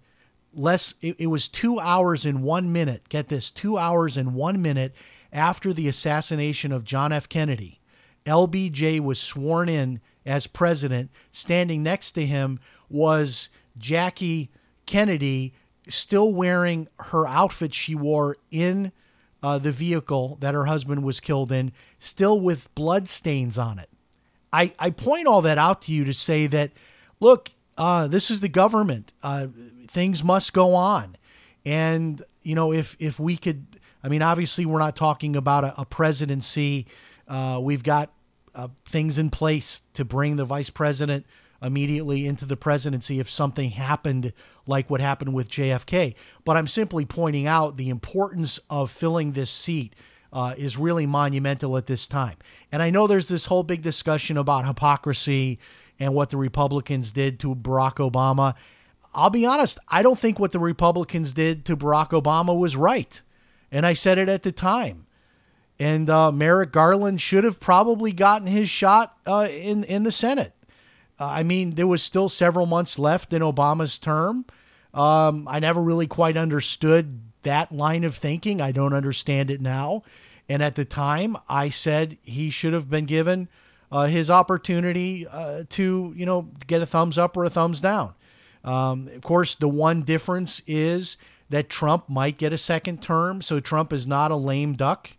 less 0.57 0.95
it, 1.01 1.17
it, 1.19 1.27
was 1.27 1.49
two 1.49 1.79
hours 1.79 2.25
and 2.25 2.43
one 2.43 2.73
minute. 2.73 3.09
Get 3.09 3.29
this 3.29 3.51
two 3.51 3.79
hours 3.79 4.17
and 4.17 4.35
one 4.35 4.61
minute 4.63 4.95
after 5.33 5.73
the 5.73 5.89
assassination 5.89 6.73
of 6.73 6.85
john 6.85 7.13
f. 7.13 7.29
Kennedy 7.29 7.81
lbj 8.25 9.01
was 9.01 9.21
sworn 9.21 9.69
in 9.69 10.01
as 10.25 10.47
president. 10.47 11.11
Standing 11.31 11.83
next 11.83 12.13
to 12.13 12.25
him 12.27 12.59
was 12.89 13.51
jackie 13.79 14.51
kennedy 14.87 15.55
still 15.89 16.33
wearing 16.33 16.89
her 16.99 17.27
outfit 17.27 17.75
she 17.75 17.95
wore 17.95 18.37
in 18.51 18.93
uh, 19.43 19.59
the 19.59 19.73
vehicle 19.73 20.39
that 20.41 20.55
her 20.55 20.65
husband 20.65 21.05
was 21.05 21.21
killed 21.21 21.53
in 21.53 21.71
still 21.99 22.41
with 22.41 22.75
blood 22.75 23.09
stains 23.09 23.59
on 23.59 23.79
it. 23.79 23.89
I, 24.53 24.73
I 24.79 24.91
point 24.91 25.27
all 25.27 25.43
that 25.43 25.59
out 25.59 25.83
to 25.83 25.93
you 25.93 26.05
to 26.05 26.15
say 26.15 26.47
that 26.47 26.73
look 27.21 27.51
uh, 27.77 28.07
this 28.09 28.31
is 28.31 28.41
the 28.41 28.49
government. 28.49 29.13
Uh, 29.23 29.49
things 29.87 30.23
must 30.25 30.53
go 30.53 30.75
on. 30.75 31.17
And, 31.65 32.23
you 32.43 32.55
know, 32.55 32.73
if, 32.73 32.97
if 32.99 33.19
we 33.19 33.37
could, 33.37 33.67
I 34.03 34.09
mean, 34.09 34.23
obviously, 34.23 34.67
we're 34.67 34.79
not 34.79 34.97
talking 34.97 35.37
about 35.37 35.65
a, 35.65 35.81
a 35.81 35.85
presidency. 35.85 36.87
Uh, 37.27 37.59
we've 37.61 37.83
got 37.83 38.13
uh, 38.55 38.69
things 38.89 39.19
in 39.19 39.31
place 39.31 39.83
to 39.95 40.05
bring 40.05 40.37
the 40.37 40.45
vice 40.45 40.71
president 40.71 41.27
immediately 41.63 42.27
into 42.27 42.45
the 42.45 42.57
presidency 42.57 43.19
if 43.19 43.31
something 43.31 43.71
happened 43.71 44.33
like 44.67 44.89
what 44.89 45.01
happened 45.01 45.35
with 45.35 45.49
JFK. 45.49 46.15
But 46.45 46.57
I'm 46.57 46.67
simply 46.67 47.05
pointing 47.05 47.47
out 47.47 47.77
the 47.77 47.89
importance 47.89 48.61
of 48.71 48.91
filling 48.91 49.33
this 49.33 49.51
seat. 49.51 49.95
Uh, 50.33 50.55
is 50.59 50.77
really 50.77 51.07
monumental 51.07 51.79
at 51.79 51.87
this 51.87 52.07
time. 52.07 52.37
And 52.71 52.83
I 52.83 52.91
know 52.91 53.07
there's 53.07 53.29
this 53.29 53.47
whole 53.47 53.63
big 53.63 53.81
discussion 53.81 54.37
about 54.37 54.67
hypocrisy 54.67 55.59
and 55.99 56.15
what 56.15 56.31
the 56.31 56.37
Republicans 56.37 57.13
did 57.13 57.41
to 57.41 57.55
Barack 57.55 57.95
Obama. 57.95 58.55
I'll 59.15 59.31
be 59.31 59.47
honest, 59.47 59.79
I 59.89 60.03
don't 60.03 60.19
think 60.19 60.39
what 60.39 60.53
the 60.53 60.59
Republicans 60.59 61.33
did 61.33 61.65
to 61.67 61.77
Barack 61.77 62.11
Obama 62.11 62.57
was 62.57 62.77
right. 62.77 63.21
And 63.73 63.87
I 63.87 63.95
said 63.95 64.19
it 64.19 64.29
at 64.29 64.43
the 64.43 64.53
time. 64.53 65.07
And 65.79 66.09
uh, 66.09 66.33
Merrick 66.33 66.73
Garland 66.73 67.21
should 67.21 67.45
have 67.45 67.61
probably 67.61 68.13
gotten 68.13 68.47
his 68.47 68.69
shot 68.69 69.17
uh, 69.27 69.49
in, 69.51 69.85
in 69.85 70.05
the 70.05 70.13
Senate. 70.13 70.53
I 71.19 71.43
mean, 71.43 71.73
there 71.73 71.87
was 71.87 72.03
still 72.03 72.29
several 72.29 72.67
months 72.67 72.99
left 72.99 73.33
in 73.33 73.43
Obama's 73.43 73.99
term. 73.99 74.45
Um, 74.93 75.47
I 75.49 75.61
never 75.61 75.83
really 75.83 76.07
quite 76.07 76.37
understood 76.37 77.21
that 77.43 77.73
line 77.73 78.05
of 78.05 78.15
thinking. 78.15 78.61
I 78.61 78.73
don't 78.73 78.93
understand 78.93 79.51
it 79.51 79.61
now. 79.61 80.03
And 80.49 80.63
at 80.63 80.75
the 80.75 80.85
time, 80.85 81.37
I 81.49 81.71
said 81.71 82.19
he 82.23 82.51
should 82.51 82.73
have 82.73 82.91
been 82.91 83.07
given 83.07 83.49
uh, 83.91 84.07
his 84.07 84.31
opportunity 84.31 85.27
uh, 85.27 85.65
to 85.71 86.13
you 86.17 86.27
know 86.27 86.49
get 86.67 86.83
a 86.83 86.87
thumbs 86.87 87.19
up 87.19 87.37
or 87.37 87.45
a 87.45 87.51
thumbs 87.51 87.81
down. 87.81 88.15
Um, 88.65 89.09
of 89.09 89.23
course, 89.23 89.55
the 89.55 89.69
one 89.69 90.03
difference 90.03 90.63
is 90.67 91.17
that 91.51 91.69
Trump 91.69 92.09
might 92.09 92.39
get 92.39 92.53
a 92.53 92.59
second 92.59 93.01
term, 93.01 93.41
so 93.41 93.61
Trump 93.61 93.93
is 93.93 94.07
not 94.07 94.31
a 94.31 94.37
lame 94.37 94.75
duck. 94.75 95.11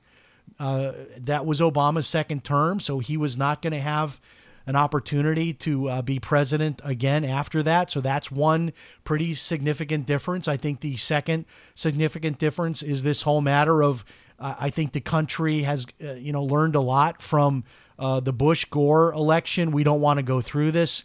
Uh, 0.60 0.92
that 1.18 1.46
was 1.46 1.62
Obama's 1.62 2.08
second 2.08 2.44
term, 2.44 2.80
so 2.80 3.00
he 3.00 3.16
was 3.16 3.38
not 3.38 3.62
going 3.62 3.74
to 3.74 3.80
have 3.80 4.20
an 4.66 4.76
opportunity 4.76 5.54
to 5.54 5.88
uh, 5.88 6.02
be 6.02 6.20
president 6.20 6.82
again 6.84 7.24
after 7.24 7.64
that. 7.64 7.90
So 7.90 8.02
that's 8.02 8.30
one 8.30 8.74
pretty 9.06 9.34
significant 9.34 10.06
difference. 10.06 10.48
I 10.48 10.58
think 10.58 10.82
the 10.82 10.98
second 10.98 11.46
significant 11.74 12.38
difference 12.38 12.84
is 12.84 13.04
this 13.04 13.22
whole 13.22 13.42
matter 13.42 13.82
of 13.82 14.04
uh, 14.40 14.56
I 14.60 14.70
think 14.70 14.92
the 14.92 15.02
country 15.02 15.62
has 15.62 15.88
uh, 16.04 16.14
you 16.14 16.34
know 16.34 16.44
learned 16.44 16.76
a 16.76 16.82
lot 16.82 17.22
from 17.22 17.64
uh, 18.00 18.20
the 18.20 18.34
Bush 18.34 18.66
Gore 18.66 19.12
election. 19.14 19.72
We 19.72 19.84
don't 19.84 20.02
want 20.02 20.18
to 20.18 20.24
go 20.24 20.42
through 20.42 20.72
this. 20.72 21.04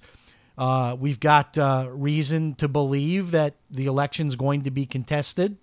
Uh, 0.56 0.96
we've 0.98 1.20
got 1.20 1.56
uh, 1.56 1.88
reason 1.90 2.54
to 2.56 2.68
believe 2.68 3.30
that 3.30 3.54
the 3.70 3.86
election 3.86 4.26
is 4.26 4.36
going 4.36 4.62
to 4.62 4.70
be 4.70 4.84
contested, 4.84 5.56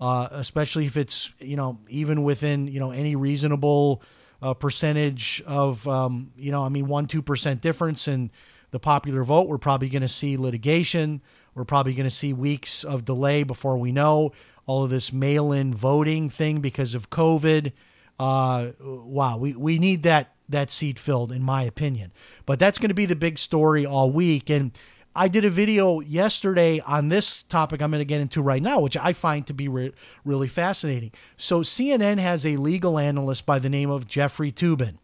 uh, 0.00 0.28
especially 0.30 0.86
if 0.86 0.96
it's 0.96 1.32
you 1.38 1.56
know 1.56 1.78
even 1.88 2.22
within 2.22 2.68
you 2.68 2.78
know 2.78 2.92
any 2.92 3.16
reasonable 3.16 4.02
uh, 4.40 4.54
percentage 4.54 5.42
of 5.46 5.86
um, 5.88 6.32
you 6.36 6.52
know 6.52 6.62
I 6.62 6.68
mean 6.68 6.86
one 6.86 7.06
two 7.06 7.22
percent 7.22 7.60
difference 7.60 8.06
in 8.06 8.30
the 8.70 8.78
popular 8.78 9.24
vote. 9.24 9.48
We're 9.48 9.58
probably 9.58 9.88
going 9.88 10.02
to 10.02 10.08
see 10.08 10.36
litigation. 10.36 11.20
We're 11.54 11.64
probably 11.64 11.94
going 11.94 12.08
to 12.08 12.14
see 12.14 12.32
weeks 12.32 12.84
of 12.84 13.04
delay 13.04 13.42
before 13.42 13.76
we 13.78 13.90
know 13.90 14.32
all 14.66 14.84
of 14.84 14.90
this 14.90 15.12
mail-in 15.12 15.74
voting 15.74 16.28
thing 16.30 16.60
because 16.60 16.94
of 16.94 17.10
COVID. 17.10 17.72
Uh, 18.20 18.72
wow, 18.78 19.38
we, 19.38 19.54
we 19.54 19.78
need 19.78 20.02
that 20.02 20.34
that 20.48 20.70
seat 20.70 20.98
filled, 20.98 21.32
in 21.32 21.42
my 21.42 21.62
opinion. 21.62 22.12
But 22.46 22.58
that's 22.58 22.78
going 22.78 22.88
to 22.88 22.94
be 22.94 23.06
the 23.06 23.16
big 23.16 23.38
story 23.38 23.84
all 23.84 24.10
week. 24.10 24.50
And 24.50 24.72
I 25.14 25.28
did 25.28 25.44
a 25.44 25.50
video 25.50 26.00
yesterday 26.00 26.80
on 26.80 27.08
this 27.08 27.42
topic 27.42 27.82
I'm 27.82 27.90
going 27.90 28.00
to 28.00 28.04
get 28.04 28.20
into 28.20 28.40
right 28.40 28.62
now, 28.62 28.80
which 28.80 28.96
I 28.96 29.12
find 29.12 29.46
to 29.46 29.54
be 29.54 29.68
re- 29.68 29.92
really 30.24 30.48
fascinating. 30.48 31.12
So, 31.36 31.60
CNN 31.60 32.18
has 32.18 32.46
a 32.46 32.56
legal 32.56 32.98
analyst 32.98 33.44
by 33.44 33.58
the 33.58 33.68
name 33.68 33.90
of 33.90 34.06
Jeffrey 34.06 34.52
Toobin. 34.52 34.98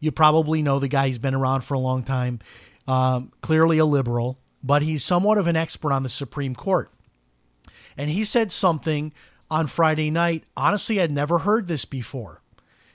You 0.00 0.10
probably 0.10 0.62
know 0.62 0.78
the 0.78 0.88
guy, 0.88 1.06
he's 1.06 1.18
been 1.18 1.34
around 1.34 1.62
for 1.62 1.74
a 1.74 1.78
long 1.78 2.02
time, 2.02 2.40
um, 2.86 3.32
clearly 3.40 3.78
a 3.78 3.84
liberal, 3.84 4.38
but 4.62 4.82
he's 4.82 5.04
somewhat 5.04 5.38
of 5.38 5.46
an 5.46 5.56
expert 5.56 5.92
on 5.92 6.02
the 6.02 6.08
Supreme 6.08 6.54
Court. 6.54 6.90
And 7.96 8.10
he 8.10 8.24
said 8.24 8.50
something 8.50 9.12
on 9.50 9.66
Friday 9.66 10.10
night. 10.10 10.44
Honestly, 10.56 11.00
I'd 11.00 11.12
never 11.12 11.38
heard 11.38 11.68
this 11.68 11.84
before. 11.84 12.42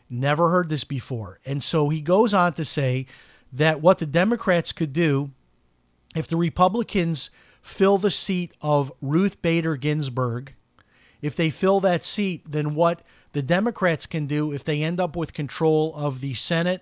Never 0.10 0.50
heard 0.50 0.70
this 0.70 0.84
before. 0.84 1.40
And 1.46 1.62
so 1.64 1.90
he 1.90 2.02
goes 2.02 2.34
on 2.34 2.54
to 2.54 2.66
say 2.66 3.06
that 3.54 3.82
what 3.82 4.00
the 4.00 4.06
Democrats 4.06 4.72
could 4.72 4.94
do 4.94 5.32
if 6.16 6.28
the 6.28 6.38
Republicans 6.38 7.30
fill 7.62 7.98
the 7.98 8.12
seat 8.12 8.54
of 8.62 8.92
Ruth 9.02 9.42
Bader 9.42 9.76
Ginsburg, 9.76 10.56
if 11.22 11.36
they 11.36 11.50
fill 11.50 11.80
that 11.82 12.04
seat, 12.04 12.50
then 12.50 12.74
what 12.74 13.02
the 13.34 13.44
Democrats 13.44 14.06
can 14.06 14.26
do 14.26 14.52
if 14.52 14.64
they 14.64 14.82
end 14.82 15.00
up 15.00 15.16
with 15.16 15.34
control 15.34 15.94
of 15.96 16.22
the 16.22 16.34
Senate 16.34 16.82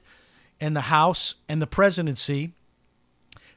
and 0.61 0.75
the 0.75 0.81
House 0.81 1.35
and 1.49 1.61
the 1.61 1.67
presidency, 1.67 2.53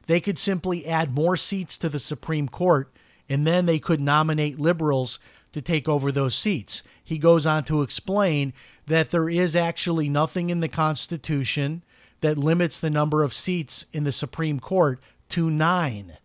they 0.07 0.19
could 0.19 0.37
simply 0.37 0.85
add 0.85 1.11
more 1.11 1.37
seats 1.37 1.77
to 1.77 1.87
the 1.87 1.99
Supreme 1.99 2.49
Court 2.49 2.91
and 3.29 3.47
then 3.47 3.65
they 3.65 3.79
could 3.79 4.01
nominate 4.01 4.59
liberals 4.59 5.19
to 5.53 5.61
take 5.61 5.87
over 5.87 6.11
those 6.11 6.35
seats. 6.35 6.83
He 7.01 7.17
goes 7.17 7.45
on 7.45 7.63
to 7.65 7.81
explain 7.81 8.53
that 8.91 9.09
there 9.09 9.29
is 9.29 9.55
actually 9.55 10.09
nothing 10.09 10.49
in 10.49 10.59
the 10.59 10.67
Constitution 10.67 11.81
that 12.19 12.37
limits 12.37 12.77
the 12.77 12.89
number 12.89 13.23
of 13.23 13.33
seats 13.33 13.85
in 13.93 14.03
the 14.03 14.11
Supreme 14.11 14.59
Court 14.59 15.01
to 15.29 15.49
nine. 15.49 16.17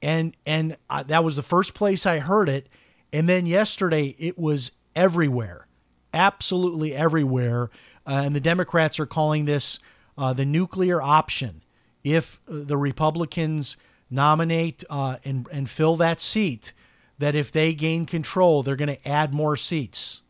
And 0.00 0.34
and 0.46 0.78
uh, 0.88 1.02
that 1.02 1.22
was 1.22 1.36
the 1.36 1.42
first 1.42 1.74
place 1.74 2.06
I 2.06 2.18
heard 2.18 2.48
it. 2.48 2.68
And 3.12 3.28
then 3.28 3.44
yesterday 3.44 4.16
it 4.18 4.38
was 4.38 4.72
everywhere, 4.96 5.66
absolutely 6.14 6.94
everywhere. 6.94 7.68
Uh, 8.06 8.22
and 8.24 8.34
the 8.34 8.40
Democrats 8.40 8.98
are 8.98 9.06
calling 9.06 9.44
this 9.44 9.78
uh, 10.16 10.32
the 10.32 10.46
nuclear 10.46 11.02
option. 11.02 11.62
If 12.02 12.40
uh, 12.48 12.64
the 12.64 12.78
Republicans 12.78 13.76
nominate 14.10 14.82
uh, 14.88 15.18
and 15.26 15.46
and 15.52 15.68
fill 15.68 15.96
that 15.96 16.22
seat, 16.22 16.72
that 17.18 17.34
if 17.34 17.52
they 17.52 17.74
gain 17.74 18.06
control, 18.06 18.62
they're 18.62 18.76
going 18.76 18.96
to 18.96 19.08
add 19.08 19.34
more 19.34 19.58
seats. 19.58 20.22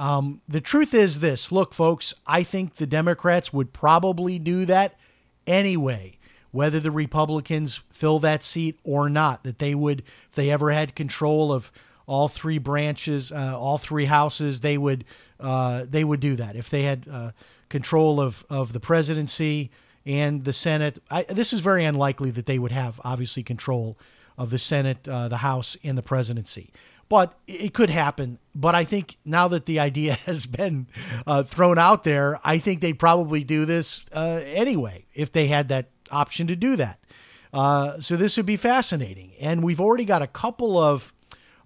Um, 0.00 0.40
the 0.48 0.62
truth 0.62 0.94
is 0.94 1.20
this 1.20 1.52
look, 1.52 1.74
folks, 1.74 2.14
I 2.26 2.42
think 2.42 2.76
the 2.76 2.86
Democrats 2.86 3.52
would 3.52 3.74
probably 3.74 4.38
do 4.38 4.64
that 4.64 4.98
anyway, 5.46 6.16
whether 6.52 6.80
the 6.80 6.90
Republicans 6.90 7.82
fill 7.92 8.18
that 8.20 8.42
seat 8.42 8.80
or 8.82 9.10
not, 9.10 9.44
that 9.44 9.58
they 9.58 9.74
would, 9.74 10.02
if 10.30 10.34
they 10.34 10.50
ever 10.50 10.70
had 10.70 10.94
control 10.94 11.52
of 11.52 11.70
all 12.06 12.28
three 12.28 12.56
branches, 12.56 13.30
uh, 13.30 13.54
all 13.58 13.76
three 13.76 14.06
houses, 14.06 14.60
they 14.60 14.78
would, 14.78 15.04
uh, 15.38 15.84
they 15.86 16.02
would 16.02 16.20
do 16.20 16.34
that. 16.34 16.56
If 16.56 16.70
they 16.70 16.82
had 16.82 17.06
uh, 17.08 17.32
control 17.68 18.22
of, 18.22 18.42
of 18.48 18.72
the 18.72 18.80
presidency 18.80 19.70
and 20.06 20.44
the 20.44 20.54
Senate, 20.54 20.98
I, 21.10 21.24
this 21.24 21.52
is 21.52 21.60
very 21.60 21.84
unlikely 21.84 22.30
that 22.30 22.46
they 22.46 22.58
would 22.58 22.72
have, 22.72 23.02
obviously, 23.04 23.42
control 23.42 23.98
of 24.38 24.48
the 24.48 24.58
Senate, 24.58 25.06
uh, 25.06 25.28
the 25.28 25.36
House, 25.36 25.76
and 25.84 25.98
the 25.98 26.02
presidency 26.02 26.72
but 27.10 27.34
it 27.46 27.74
could 27.74 27.90
happen. 27.90 28.38
But 28.54 28.74
I 28.74 28.84
think 28.84 29.18
now 29.26 29.48
that 29.48 29.66
the 29.66 29.80
idea 29.80 30.14
has 30.24 30.46
been 30.46 30.86
uh, 31.26 31.42
thrown 31.42 31.76
out 31.76 32.04
there, 32.04 32.40
I 32.42 32.56
think 32.56 32.80
they'd 32.80 32.98
probably 32.98 33.44
do 33.44 33.66
this 33.66 34.06
uh, 34.14 34.40
anyway 34.46 35.04
if 35.12 35.30
they 35.32 35.48
had 35.48 35.68
that 35.68 35.90
option 36.10 36.46
to 36.46 36.56
do 36.56 36.76
that. 36.76 36.98
Uh, 37.52 38.00
so 38.00 38.16
this 38.16 38.36
would 38.36 38.46
be 38.46 38.56
fascinating. 38.56 39.32
And 39.40 39.62
we've 39.62 39.80
already 39.80 40.04
got 40.04 40.22
a 40.22 40.26
couple 40.28 40.78
of 40.78 41.12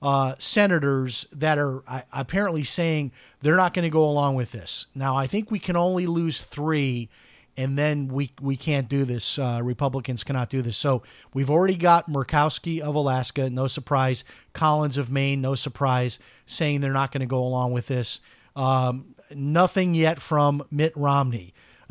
uh, 0.01 0.35
senators 0.39 1.29
that 1.31 1.59
are 1.59 1.83
uh, 1.87 2.03
apparently 2.13 2.65
saying 2.65 3.13
they're 3.43 3.57
not 3.57 3.75
going 3.75 3.85
to 3.85 3.91
go 3.91 4.05
along 4.05 4.35
with 4.35 4.53
this. 4.53 4.87
Now, 4.95 5.15
I 5.15 5.27
think 5.27 5.51
we 5.51 5.59
can 5.59 5.77
only 5.77 6.07
lose 6.07 6.43
three 6.43 7.11
and 7.57 7.79
then 7.79 8.09
we 8.09 8.33
we 8.41 8.57
can't 8.57 8.89
do 8.89 9.05
this. 9.05 9.39
Uh, 9.39 9.61
Republicans 9.63 10.25
cannot 10.25 10.51
do 10.51 10.63
this. 10.63 10.77
So 10.77 11.03
we've 11.33 11.51
already 11.51 11.77
got 11.77 12.11
Murkowski 12.11 12.81
of 12.81 12.95
Alaska, 12.95 13.51
no 13.51 13.67
surprise. 13.67 14.25
Collins 14.53 14.99
of 14.99 15.11
Maine, 15.11 15.41
no 15.41 15.55
surprise, 15.55 16.19
saying 16.47 16.81
they're 16.81 16.93
not 16.93 17.13
going 17.13 17.21
to 17.21 17.27
go 17.27 17.43
along 17.43 17.73
with 17.73 17.87
this. 17.87 18.21
Um, 18.57 19.15
nothing 19.35 19.95
yet 19.95 20.21
from 20.21 20.65
Mitt 20.71 20.93
Romney. 20.97 21.55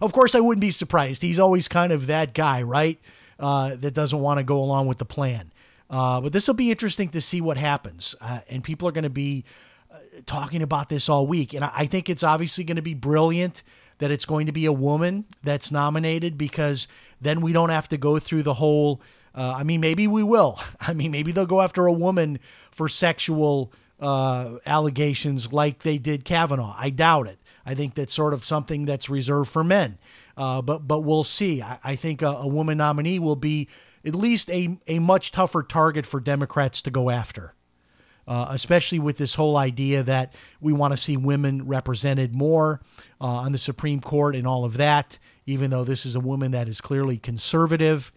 of 0.00 0.12
course, 0.12 0.34
I 0.34 0.40
wouldn't 0.40 0.60
be 0.60 0.70
surprised. 0.70 1.22
He's 1.22 1.38
always 1.38 1.68
kind 1.68 1.92
of 1.92 2.06
that 2.06 2.34
guy, 2.34 2.62
right? 2.62 2.98
uh, 3.42 3.76
that 3.76 3.92
doesn't 3.92 4.20
want 4.20 4.38
to 4.38 4.44
go 4.44 4.58
along 4.58 4.86
with 4.86 4.98
the 4.98 5.04
plan. 5.04 5.52
Uh, 5.90 6.20
but 6.20 6.32
this 6.32 6.46
will 6.46 6.54
be 6.54 6.70
interesting 6.70 7.08
to 7.10 7.20
see 7.20 7.40
what 7.40 7.58
happens. 7.58 8.14
Uh, 8.20 8.40
and 8.48 8.64
people 8.64 8.88
are 8.88 8.92
going 8.92 9.02
to 9.04 9.10
be 9.10 9.44
uh, 9.92 9.96
talking 10.24 10.62
about 10.62 10.88
this 10.88 11.08
all 11.08 11.26
week. 11.26 11.52
And 11.52 11.64
I, 11.64 11.72
I 11.74 11.86
think 11.86 12.08
it's 12.08 12.22
obviously 12.22 12.64
going 12.64 12.76
to 12.76 12.82
be 12.82 12.94
brilliant 12.94 13.62
that 14.02 14.10
it's 14.10 14.24
going 14.24 14.46
to 14.46 14.52
be 14.52 14.66
a 14.66 14.72
woman 14.72 15.24
that's 15.44 15.70
nominated 15.70 16.36
because 16.36 16.88
then 17.20 17.40
we 17.40 17.52
don't 17.52 17.70
have 17.70 17.88
to 17.88 17.96
go 17.96 18.18
through 18.18 18.42
the 18.42 18.54
whole. 18.54 19.00
Uh, 19.32 19.54
I 19.58 19.62
mean, 19.62 19.80
maybe 19.80 20.08
we 20.08 20.24
will. 20.24 20.58
I 20.80 20.92
mean, 20.92 21.12
maybe 21.12 21.30
they'll 21.30 21.46
go 21.46 21.60
after 21.60 21.86
a 21.86 21.92
woman 21.92 22.40
for 22.72 22.88
sexual 22.88 23.72
uh, 24.00 24.58
allegations 24.66 25.52
like 25.52 25.84
they 25.84 25.98
did 25.98 26.24
Kavanaugh. 26.24 26.74
I 26.76 26.90
doubt 26.90 27.28
it. 27.28 27.38
I 27.64 27.76
think 27.76 27.94
that's 27.94 28.12
sort 28.12 28.34
of 28.34 28.44
something 28.44 28.86
that's 28.86 29.08
reserved 29.08 29.48
for 29.48 29.62
men. 29.62 29.98
Uh, 30.36 30.62
but 30.62 30.88
but 30.88 31.02
we'll 31.02 31.22
see. 31.22 31.62
I, 31.62 31.78
I 31.84 31.94
think 31.94 32.22
a, 32.22 32.26
a, 32.26 32.48
woman 32.48 32.78
nominee 32.78 33.20
will 33.20 33.36
be 33.36 33.68
at 34.04 34.16
least 34.16 34.50
a, 34.50 34.78
a 34.88 34.98
much 34.98 35.30
tougher 35.30 35.62
target 35.62 36.06
for 36.06 36.18
Democrats 36.18 36.82
to 36.82 36.90
go 36.90 37.08
after, 37.08 37.54
uh, 38.26 38.46
especially 38.50 38.98
with 38.98 39.18
this 39.18 39.34
whole 39.34 39.56
idea 39.56 40.02
that 40.02 40.34
we 40.60 40.72
want 40.72 40.92
to 40.92 40.96
see 40.96 41.16
women 41.16 41.66
represented 41.66 42.34
more 42.34 42.80
uh, 43.20 43.26
on 43.26 43.52
the 43.52 43.58
Supreme 43.58 44.00
Court 44.00 44.36
and 44.36 44.46
all 44.46 44.64
of 44.64 44.76
that, 44.76 45.18
even 45.46 45.70
though 45.70 45.84
this 45.84 46.06
is 46.06 46.14
a 46.14 46.20
woman 46.20 46.52
that 46.52 46.68
is 46.68 46.80
clearly 46.80 47.18
conservative. 47.18 48.12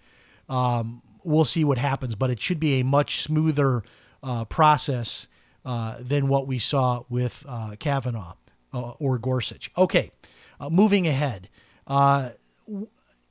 Um, 0.48 1.02
we'll 1.24 1.46
see 1.46 1.64
what 1.64 1.78
happens, 1.78 2.16
but 2.16 2.30
it 2.30 2.40
should 2.40 2.60
be 2.60 2.80
a 2.80 2.84
much 2.84 3.22
smoother 3.22 3.84
uh, 4.22 4.46
process 4.46 5.28
uh, 5.66 5.98
than 6.00 6.28
what 6.28 6.48
we 6.48 6.60
saw 6.60 7.04
with 7.10 7.44
uh, 7.48 7.76
Kavanaugh 7.80 8.34
uh, 8.74 8.92
or 9.00 9.18
Gorsuch. 9.18 9.72
Okay, 9.78 10.12
moving 10.70 11.08
ahead 11.08 11.50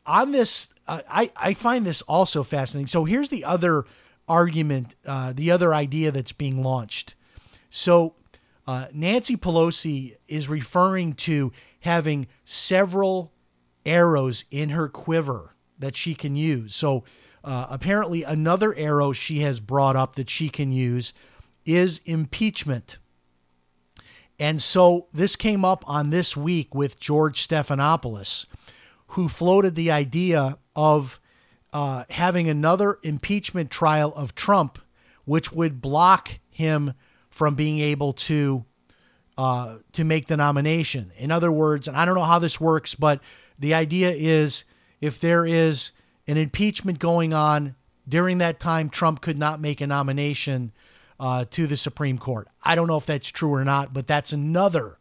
on 0.07 0.33
this, 0.33 0.69
I, 0.87 1.31
I 1.37 1.54
find 1.54 1.87
this 1.87 2.02
also 2.02 2.43
fascinating. 2.43 2.88
So 2.88 3.04
here's 3.04 3.31
the 3.31 3.45
other 3.45 3.85
argument, 4.28 4.95
uh, 5.07 5.33
the 5.33 5.50
other 5.50 5.75
idea 5.75 6.11
that's 6.11 6.33
being 6.33 6.62
launched. 6.62 7.14
So 7.71 8.14
uh, 8.66 8.87
Nancy 8.93 9.37
Pelosi 9.37 10.16
is 10.28 10.49
referring 10.49 11.14
to 11.14 11.52
having 11.81 12.26
several 12.45 13.33
arrows 13.85 14.45
in 14.50 14.71
her 14.71 14.88
quiver 14.88 15.54
that 15.78 15.97
she 15.97 16.14
can 16.14 16.37
use. 16.37 16.75
So 16.75 17.04
uh, 17.43 17.66
apparently, 17.69 18.23
another 18.23 18.75
arrow 18.75 19.12
she 19.12 19.40
has 19.40 19.61
brought 19.61 19.97
up 19.97 20.16
that 20.16 20.31
she 20.31 20.49
can 20.49 20.73
use 20.73 21.12
is 21.66 22.00
impeachment. 22.07 22.99
And 24.38 24.62
so 24.62 25.09
this 25.12 25.37
came 25.37 25.64
up 25.64 25.85
on 25.87 26.11
this 26.11 26.37
week 26.37 26.75
with 26.75 26.99
George 26.99 27.47
Stephanopoulos, 27.47 28.47
who 29.09 29.28
floated 29.28 29.75
the 29.75 29.90
idea 29.90 30.59
of 30.75 31.21
uh, 31.75 32.04
having 32.09 32.49
another 32.49 32.99
impeachment 33.02 33.69
trial 33.69 34.14
of 34.14 34.35
Trump, 34.37 34.78
which 35.25 35.52
would 35.52 35.83
block 35.83 36.38
him 36.49 36.95
from 37.28 37.57
being 37.57 37.81
able 37.81 38.12
to 38.12 38.64
uh, 39.37 39.78
to 39.93 40.04
make 40.04 40.28
the 40.28 40.37
nomination. 40.37 41.11
In 41.19 41.33
other 41.33 41.50
words, 41.50 41.88
and 41.88 41.97
I 41.97 42.04
don't 42.04 42.14
know 42.14 42.23
how 42.23 42.38
this 42.38 42.61
works, 42.61 42.95
but 42.95 43.21
the 43.59 43.75
idea 43.75 44.12
is 44.12 44.62
if 45.00 45.19
there 45.19 45.45
is 45.45 45.90
an 46.28 46.37
impeachment 46.37 47.00
going 47.00 47.35
on 47.35 47.75
during 48.09 48.38
that 48.38 48.61
time, 48.61 48.88
Trump 48.88 49.21
could 49.21 49.37
not 49.37 49.61
make 49.61 49.81
a 49.81 49.88
nomination 49.88 50.71
uh, 51.19 51.45
to 51.50 51.66
the 51.66 51.76
Supreme 51.76 52.19
Court. 52.19 52.47
I 52.62 52.76
don't 52.76 52.87
know 52.87 52.97
if 52.97 53.07
that's 53.07 53.28
true 53.28 53.52
or 53.52 53.64
not, 53.64 53.93
but 53.93 54.07
that's 54.07 54.33
another 54.33 54.99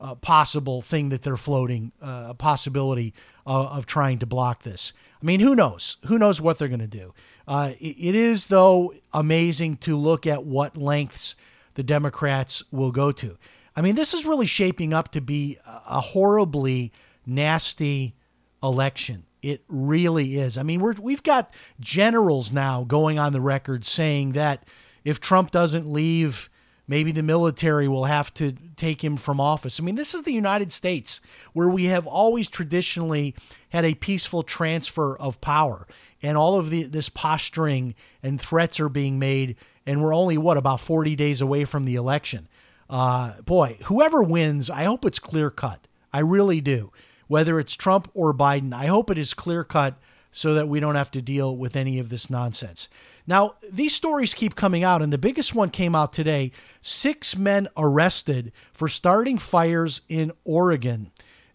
uh, 0.00 0.14
possible 0.14 0.82
thing 0.82 1.08
that 1.08 1.22
they're 1.22 1.36
floating, 1.36 1.90
uh, 2.00 2.26
a 2.28 2.34
possibility 2.34 3.14
of, 3.46 3.66
of, 3.66 3.86
trying 3.86 4.18
to 4.18 4.26
block 4.26 4.62
this. 4.62 4.92
I 5.24 5.26
mean, 5.26 5.40
who 5.40 5.54
knows? 5.54 5.96
Who 6.04 6.18
knows 6.18 6.38
what 6.38 6.58
they're 6.58 6.68
going 6.68 6.80
to 6.80 6.86
do? 6.86 7.14
Uh, 7.48 7.72
it, 7.80 7.96
it 7.98 8.14
is, 8.14 8.48
though, 8.48 8.92
amazing 9.14 9.78
to 9.78 9.96
look 9.96 10.26
at 10.26 10.44
what 10.44 10.76
lengths 10.76 11.34
the 11.74 11.82
Democrats 11.82 12.62
will 12.70 12.92
go 12.92 13.10
to. 13.10 13.38
I 13.74 13.80
mean, 13.80 13.94
this 13.94 14.12
is 14.12 14.26
really 14.26 14.44
shaping 14.44 14.92
up 14.92 15.12
to 15.12 15.22
be 15.22 15.56
a 15.64 16.02
horribly 16.02 16.92
nasty 17.24 18.14
election. 18.62 19.24
It 19.40 19.64
really 19.66 20.36
is. 20.36 20.58
I 20.58 20.62
mean, 20.62 20.80
we're, 20.80 20.94
we've 21.00 21.22
got 21.22 21.54
generals 21.80 22.52
now 22.52 22.84
going 22.84 23.18
on 23.18 23.32
the 23.32 23.40
record 23.40 23.86
saying 23.86 24.32
that 24.32 24.68
if 25.04 25.20
Trump 25.20 25.50
doesn't 25.50 25.90
leave, 25.90 26.50
maybe 26.86 27.12
the 27.12 27.22
military 27.22 27.88
will 27.88 28.04
have 28.04 28.32
to 28.34 28.52
take 28.76 29.02
him 29.02 29.16
from 29.16 29.40
office. 29.40 29.80
I 29.80 29.82
mean, 29.82 29.94
this 29.94 30.14
is 30.14 30.22
the 30.22 30.32
United 30.32 30.72
States 30.72 31.20
where 31.52 31.68
we 31.68 31.84
have 31.84 32.06
always 32.06 32.48
traditionally 32.48 33.34
had 33.70 33.84
a 33.84 33.94
peaceful 33.94 34.42
transfer 34.42 35.16
of 35.16 35.40
power, 35.40 35.86
and 36.22 36.36
all 36.36 36.58
of 36.58 36.70
the, 36.70 36.84
this 36.84 37.08
posturing 37.08 37.94
and 38.22 38.40
threats 38.40 38.78
are 38.80 38.88
being 38.88 39.18
made, 39.18 39.56
and 39.86 40.02
we're 40.02 40.14
only 40.14 40.38
what 40.38 40.56
about 40.56 40.80
40 40.80 41.16
days 41.16 41.40
away 41.40 41.64
from 41.64 41.84
the 41.84 41.94
election. 41.94 42.48
Uh, 42.88 43.40
boy, 43.42 43.78
whoever 43.84 44.22
wins, 44.22 44.68
I 44.68 44.84
hope 44.84 45.04
it's 45.04 45.18
clear 45.18 45.50
cut. 45.50 45.86
I 46.12 46.20
really 46.20 46.60
do. 46.60 46.92
Whether 47.26 47.58
it's 47.58 47.74
Trump 47.74 48.10
or 48.14 48.34
Biden, 48.34 48.74
I 48.74 48.86
hope 48.86 49.10
it 49.10 49.18
is 49.18 49.34
clear 49.34 49.64
cut 49.64 49.98
so 50.36 50.52
that 50.52 50.66
we 50.66 50.80
don't 50.80 50.96
have 50.96 51.12
to 51.12 51.22
deal 51.22 51.56
with 51.56 51.76
any 51.76 52.00
of 52.00 52.08
this 52.08 52.28
nonsense. 52.28 52.88
Now, 53.24 53.54
these 53.70 53.94
stories 53.94 54.34
keep 54.34 54.56
coming 54.56 54.82
out, 54.82 55.00
and 55.00 55.12
the 55.12 55.16
biggest 55.16 55.54
one 55.54 55.70
came 55.70 55.94
out 55.94 56.12
today 56.12 56.50
six 56.82 57.36
men 57.36 57.68
arrested 57.76 58.50
for 58.72 58.88
starting 58.88 59.38
fires 59.38 60.00
in 60.08 60.32
Oregon. 60.44 61.12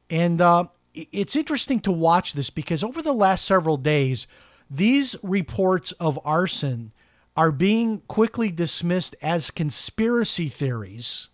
And 0.09 0.39
uh, 0.39 0.67
it's 0.93 1.35
interesting 1.35 1.81
to 1.81 1.91
watch 1.91 2.31
this 2.31 2.49
because 2.49 2.81
over 2.81 3.01
the 3.01 3.11
last 3.11 3.43
several 3.43 3.75
days, 3.75 4.27
these 4.71 5.13
reports 5.21 5.91
of 5.93 6.17
arson 6.23 6.93
are 7.35 7.51
being 7.51 7.99
quickly 8.07 8.49
dismissed 8.49 9.13
as 9.21 9.51
conspiracy 9.51 10.47
theories. 10.47 11.29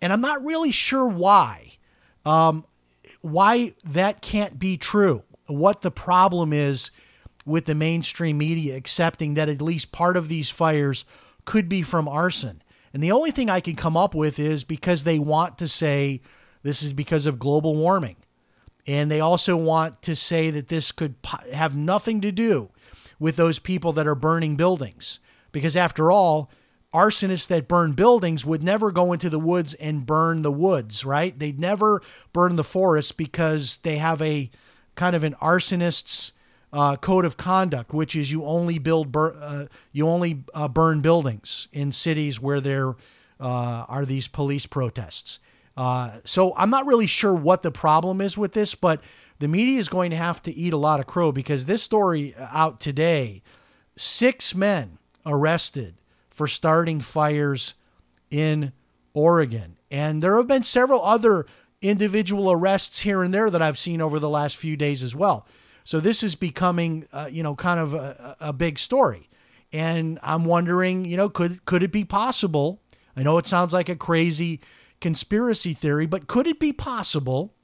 And 0.00 0.12
I'm 0.12 0.20
not 0.20 0.44
really 0.44 0.70
sure 0.70 1.06
why. 1.08 1.72
Um, 2.24 2.66
why 3.20 3.74
that 3.84 4.22
can't 4.22 4.60
be 4.60 4.76
true 4.76 5.24
what 5.46 5.82
the 5.82 5.90
problem 5.90 6.52
is 6.52 6.90
with 7.44 7.66
the 7.66 7.74
mainstream 7.74 8.38
media 8.38 8.76
accepting 8.76 9.34
that 9.34 9.48
at 9.48 9.62
least 9.62 9.92
part 9.92 10.16
of 10.16 10.28
these 10.28 10.50
fires 10.50 11.04
could 11.44 11.68
be 11.68 11.82
from 11.82 12.08
arson. 12.08 12.62
And 12.92 13.02
the 13.02 13.12
only 13.12 13.30
thing 13.30 13.48
I 13.48 13.60
can 13.60 13.76
come 13.76 13.96
up 13.96 14.14
with 14.14 14.38
is 14.38 14.64
because 14.64 15.04
they 15.04 15.18
want 15.18 15.58
to 15.58 15.68
say 15.68 16.22
this 16.62 16.82
is 16.82 16.92
because 16.92 17.26
of 17.26 17.38
global 17.38 17.76
warming. 17.76 18.16
And 18.86 19.10
they 19.10 19.20
also 19.20 19.56
want 19.56 20.02
to 20.02 20.16
say 20.16 20.50
that 20.50 20.68
this 20.68 20.92
could 20.92 21.16
have 21.52 21.76
nothing 21.76 22.20
to 22.20 22.32
do 22.32 22.70
with 23.18 23.36
those 23.36 23.58
people 23.58 23.92
that 23.92 24.06
are 24.06 24.14
burning 24.14 24.56
buildings. 24.56 25.20
Because 25.52 25.76
after 25.76 26.10
all, 26.10 26.50
arsonists 26.94 27.48
that 27.48 27.68
burn 27.68 27.92
buildings 27.92 28.46
would 28.46 28.62
never 28.62 28.90
go 28.90 29.12
into 29.12 29.28
the 29.28 29.38
woods 29.38 29.74
and 29.74 30.06
burn 30.06 30.42
the 30.42 30.52
woods, 30.52 31.04
right? 31.04 31.38
They'd 31.38 31.60
never 31.60 32.00
burn 32.32 32.56
the 32.56 32.64
forest 32.64 33.16
because 33.16 33.78
they 33.82 33.98
have 33.98 34.22
a 34.22 34.50
kind 34.96 35.14
of 35.14 35.22
an 35.22 35.34
arsonist's 35.40 36.32
uh, 36.72 36.96
code 36.96 37.24
of 37.24 37.36
conduct, 37.36 37.92
which 37.92 38.16
is 38.16 38.32
you 38.32 38.44
only 38.44 38.78
build 38.78 39.12
bur- 39.12 39.36
uh, 39.40 39.66
you 39.92 40.08
only 40.08 40.42
uh, 40.54 40.68
burn 40.68 41.00
buildings 41.00 41.68
in 41.72 41.92
cities 41.92 42.40
where 42.40 42.60
there 42.60 42.96
uh, 43.40 43.86
are 43.88 44.04
these 44.04 44.28
police 44.28 44.66
protests. 44.66 45.38
Uh, 45.76 46.18
so 46.24 46.54
I'm 46.56 46.70
not 46.70 46.86
really 46.86 47.06
sure 47.06 47.34
what 47.34 47.62
the 47.62 47.70
problem 47.70 48.20
is 48.20 48.36
with 48.36 48.52
this, 48.52 48.74
but 48.74 49.00
the 49.38 49.48
media 49.48 49.78
is 49.78 49.88
going 49.88 50.10
to 50.10 50.16
have 50.16 50.42
to 50.42 50.52
eat 50.52 50.72
a 50.72 50.78
lot 50.78 51.00
of 51.00 51.06
crow 51.06 51.32
because 51.32 51.66
this 51.66 51.82
story 51.82 52.34
out 52.38 52.80
today: 52.80 53.42
six 53.96 54.54
men 54.54 54.98
arrested 55.24 55.94
for 56.30 56.46
starting 56.46 57.00
fires 57.00 57.74
in 58.30 58.72
Oregon, 59.14 59.78
and 59.90 60.22
there 60.22 60.36
have 60.36 60.48
been 60.48 60.62
several 60.62 61.02
other 61.02 61.46
individual 61.88 62.50
arrests 62.50 63.00
here 63.00 63.22
and 63.22 63.32
there 63.32 63.50
that 63.50 63.62
I've 63.62 63.78
seen 63.78 64.00
over 64.00 64.18
the 64.18 64.28
last 64.28 64.56
few 64.56 64.76
days 64.76 65.02
as 65.02 65.14
well. 65.14 65.46
So 65.84 66.00
this 66.00 66.22
is 66.22 66.34
becoming, 66.34 67.06
uh, 67.12 67.28
you 67.30 67.42
know, 67.42 67.54
kind 67.54 67.78
of 67.78 67.94
a, 67.94 68.36
a 68.40 68.52
big 68.52 68.78
story. 68.78 69.28
And 69.72 70.18
I'm 70.22 70.44
wondering, 70.44 71.04
you 71.04 71.16
know, 71.16 71.28
could 71.28 71.64
could 71.64 71.82
it 71.82 71.92
be 71.92 72.04
possible? 72.04 72.82
I 73.16 73.22
know 73.22 73.38
it 73.38 73.46
sounds 73.46 73.72
like 73.72 73.88
a 73.88 73.96
crazy 73.96 74.60
conspiracy 75.00 75.74
theory, 75.74 76.06
but 76.06 76.26
could 76.26 76.46
it 76.46 76.58
be 76.58 76.72
possible 76.72 77.54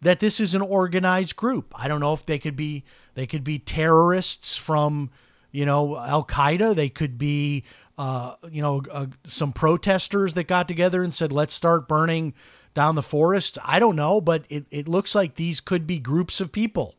that 0.00 0.20
this 0.20 0.40
is 0.40 0.54
an 0.54 0.62
organized 0.62 1.36
group? 1.36 1.72
I 1.76 1.88
don't 1.88 2.00
know 2.00 2.12
if 2.12 2.24
they 2.24 2.38
could 2.38 2.56
be 2.56 2.84
they 3.14 3.26
could 3.26 3.44
be 3.44 3.58
terrorists 3.58 4.56
from, 4.56 5.10
you 5.50 5.66
know, 5.66 5.98
Al 5.98 6.24
Qaeda. 6.24 6.74
They 6.74 6.88
could 6.88 7.18
be, 7.18 7.64
uh, 7.98 8.34
you 8.50 8.62
know, 8.62 8.82
uh, 8.90 9.06
some 9.24 9.52
protesters 9.52 10.34
that 10.34 10.44
got 10.44 10.68
together 10.68 11.02
and 11.02 11.14
said, 11.14 11.32
"Let's 11.32 11.54
start 11.54 11.88
burning 11.88 12.34
down 12.74 12.94
the 12.94 13.02
forest. 13.02 13.58
I 13.64 13.78
don't 13.78 13.96
know, 13.96 14.20
but 14.20 14.44
it, 14.48 14.66
it 14.70 14.88
looks 14.88 15.14
like 15.14 15.34
these 15.34 15.60
could 15.60 15.86
be 15.86 15.98
groups 15.98 16.40
of 16.40 16.52
people. 16.52 16.94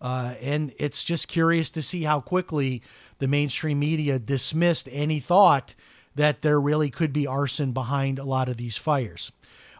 Uh, 0.00 0.34
and 0.40 0.72
it's 0.78 1.02
just 1.02 1.28
curious 1.28 1.70
to 1.70 1.82
see 1.82 2.02
how 2.02 2.20
quickly 2.20 2.82
the 3.18 3.28
mainstream 3.28 3.78
media 3.78 4.18
dismissed 4.18 4.88
any 4.92 5.20
thought 5.20 5.74
that 6.14 6.42
there 6.42 6.60
really 6.60 6.90
could 6.90 7.12
be 7.12 7.26
arson 7.26 7.72
behind 7.72 8.18
a 8.18 8.24
lot 8.24 8.48
of 8.48 8.56
these 8.56 8.76
fires. 8.76 9.32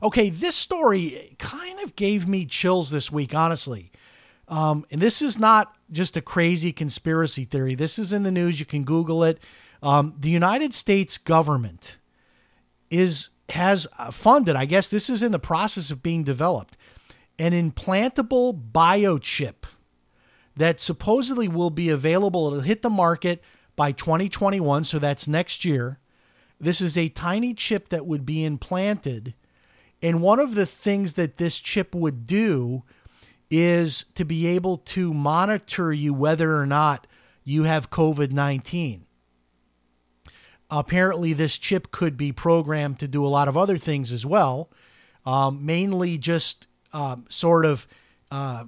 Okay, 0.02 0.30
this 0.30 0.56
story 0.56 1.36
kind 1.38 1.80
of 1.80 1.96
gave 1.96 2.26
me 2.26 2.44
chills 2.44 2.90
this 2.90 3.12
week, 3.12 3.34
honestly. 3.34 3.90
Um, 4.48 4.84
and 4.90 5.00
this 5.00 5.22
is 5.22 5.38
not 5.38 5.76
just 5.90 6.16
a 6.16 6.22
crazy 6.22 6.72
conspiracy 6.72 7.44
theory. 7.44 7.74
This 7.74 7.98
is 7.98 8.12
in 8.12 8.22
the 8.24 8.30
news. 8.30 8.60
You 8.60 8.66
can 8.66 8.84
Google 8.84 9.24
it. 9.24 9.40
Um, 9.82 10.14
the 10.18 10.30
United 10.30 10.74
States 10.74 11.18
government 11.18 11.98
is 12.90 13.30
has 13.50 13.86
uh, 13.98 14.10
funded. 14.10 14.56
I 14.56 14.64
guess 14.64 14.88
this 14.88 15.10
is 15.10 15.22
in 15.22 15.32
the 15.32 15.38
process 15.38 15.90
of 15.90 16.02
being 16.02 16.22
developed. 16.22 16.76
An 17.38 17.52
implantable 17.52 18.70
biochip 18.72 19.64
that 20.56 20.80
supposedly 20.80 21.48
will 21.48 21.70
be 21.70 21.88
available. 21.88 22.46
It'll 22.46 22.60
hit 22.60 22.82
the 22.82 22.90
market 22.90 23.42
by 23.76 23.92
2021, 23.92 24.84
so 24.84 24.98
that's 24.98 25.26
next 25.26 25.64
year. 25.64 25.98
This 26.60 26.80
is 26.80 26.96
a 26.96 27.08
tiny 27.08 27.54
chip 27.54 27.88
that 27.88 28.06
would 28.06 28.24
be 28.24 28.44
implanted. 28.44 29.34
And 30.00 30.22
one 30.22 30.38
of 30.38 30.54
the 30.54 30.66
things 30.66 31.14
that 31.14 31.38
this 31.38 31.58
chip 31.58 31.94
would 31.94 32.26
do 32.26 32.84
is 33.50 34.06
to 34.14 34.24
be 34.24 34.46
able 34.46 34.78
to 34.78 35.12
monitor 35.12 35.92
you 35.92 36.14
whether 36.14 36.58
or 36.58 36.66
not 36.66 37.06
you 37.42 37.64
have 37.64 37.90
COVID 37.90 38.32
19. 38.32 39.06
Apparently, 40.70 41.32
this 41.32 41.58
chip 41.58 41.90
could 41.90 42.16
be 42.16 42.32
programmed 42.32 42.98
to 43.00 43.08
do 43.08 43.24
a 43.24 43.28
lot 43.28 43.48
of 43.48 43.56
other 43.56 43.78
things 43.78 44.12
as 44.12 44.24
well, 44.24 44.70
um, 45.26 45.64
mainly 45.64 46.18
just 46.18 46.66
um, 46.92 47.26
sort 47.28 47.66
of 47.66 47.86
uh, 48.30 48.64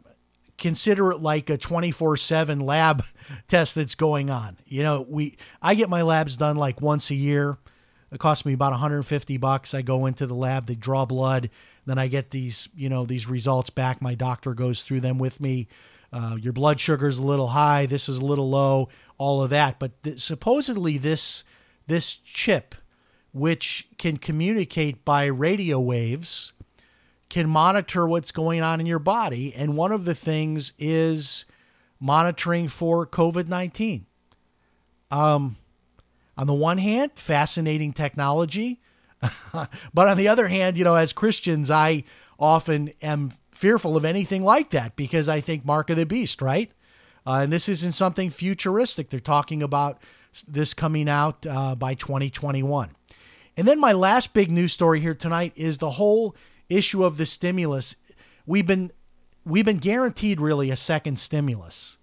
consider 0.58 1.10
it 1.10 1.20
like 1.20 1.50
a 1.50 1.56
24 1.56 2.16
7 2.16 2.60
lab 2.60 3.04
test 3.48 3.74
that's 3.74 3.94
going 3.94 4.30
on. 4.30 4.56
You 4.66 4.82
know, 4.82 5.06
we 5.08 5.36
I 5.62 5.74
get 5.74 5.88
my 5.88 6.02
labs 6.02 6.36
done 6.36 6.56
like 6.56 6.80
once 6.80 7.10
a 7.10 7.14
year. 7.14 7.56
It 8.12 8.20
costs 8.20 8.46
me 8.46 8.52
about 8.52 8.70
150 8.70 9.36
bucks. 9.38 9.74
I 9.74 9.82
go 9.82 10.06
into 10.06 10.26
the 10.26 10.34
lab, 10.34 10.66
they 10.66 10.76
draw 10.76 11.04
blood, 11.04 11.50
then 11.86 11.98
I 11.98 12.06
get 12.06 12.30
these, 12.30 12.68
you 12.74 12.88
know, 12.88 13.04
these 13.04 13.26
results 13.26 13.68
back. 13.68 14.00
My 14.00 14.14
doctor 14.14 14.54
goes 14.54 14.82
through 14.82 15.00
them 15.00 15.18
with 15.18 15.40
me. 15.40 15.66
Uh, 16.12 16.36
your 16.40 16.52
blood 16.52 16.78
sugar 16.78 17.08
is 17.08 17.18
a 17.18 17.22
little 17.22 17.48
high. 17.48 17.86
This 17.86 18.08
is 18.08 18.18
a 18.18 18.24
little 18.24 18.48
low. 18.48 18.88
All 19.18 19.42
of 19.42 19.50
that, 19.50 19.78
but 19.78 20.02
th- 20.02 20.20
supposedly 20.20 20.98
this 20.98 21.42
this 21.86 22.14
chip, 22.14 22.74
which 23.32 23.88
can 23.98 24.16
communicate 24.16 25.04
by 25.04 25.26
radio 25.26 25.78
waves, 25.78 26.52
can 27.28 27.48
monitor 27.48 28.06
what's 28.06 28.32
going 28.32 28.62
on 28.62 28.80
in 28.80 28.86
your 28.86 28.98
body. 28.98 29.54
And 29.54 29.76
one 29.76 29.92
of 29.92 30.04
the 30.04 30.14
things 30.14 30.72
is 30.78 31.44
monitoring 32.00 32.68
for 32.68 33.06
COVID 33.06 33.48
19. 33.48 34.06
Um, 35.10 35.56
on 36.36 36.46
the 36.46 36.54
one 36.54 36.78
hand, 36.78 37.12
fascinating 37.14 37.92
technology. 37.92 38.80
but 39.52 40.08
on 40.08 40.16
the 40.16 40.28
other 40.28 40.48
hand, 40.48 40.76
you 40.76 40.84
know, 40.84 40.94
as 40.94 41.12
Christians, 41.12 41.70
I 41.70 42.04
often 42.38 42.92
am 43.02 43.32
fearful 43.50 43.96
of 43.96 44.04
anything 44.04 44.42
like 44.42 44.70
that 44.70 44.96
because 44.96 45.28
I 45.28 45.40
think 45.40 45.64
Mark 45.64 45.88
of 45.88 45.96
the 45.96 46.04
Beast, 46.04 46.42
right? 46.42 46.70
Uh, 47.26 47.40
and 47.42 47.52
this 47.52 47.68
isn't 47.68 47.92
something 47.92 48.30
futuristic. 48.30 49.08
They're 49.08 49.20
talking 49.20 49.62
about 49.62 49.98
this 50.42 50.74
coming 50.74 51.08
out 51.08 51.46
uh, 51.46 51.74
by 51.74 51.94
2021. 51.94 52.90
And 53.56 53.66
then 53.66 53.80
my 53.80 53.92
last 53.92 54.34
big 54.34 54.50
news 54.50 54.72
story 54.72 55.00
here 55.00 55.14
tonight 55.14 55.52
is 55.56 55.78
the 55.78 55.90
whole 55.90 56.36
issue 56.68 57.04
of 57.04 57.16
the 57.16 57.26
stimulus. 57.26 57.96
We've 58.44 58.66
been 58.66 58.92
we've 59.44 59.64
been 59.64 59.78
guaranteed 59.78 60.40
really 60.40 60.70
a 60.70 60.76
second 60.76 61.18
stimulus. 61.18 61.98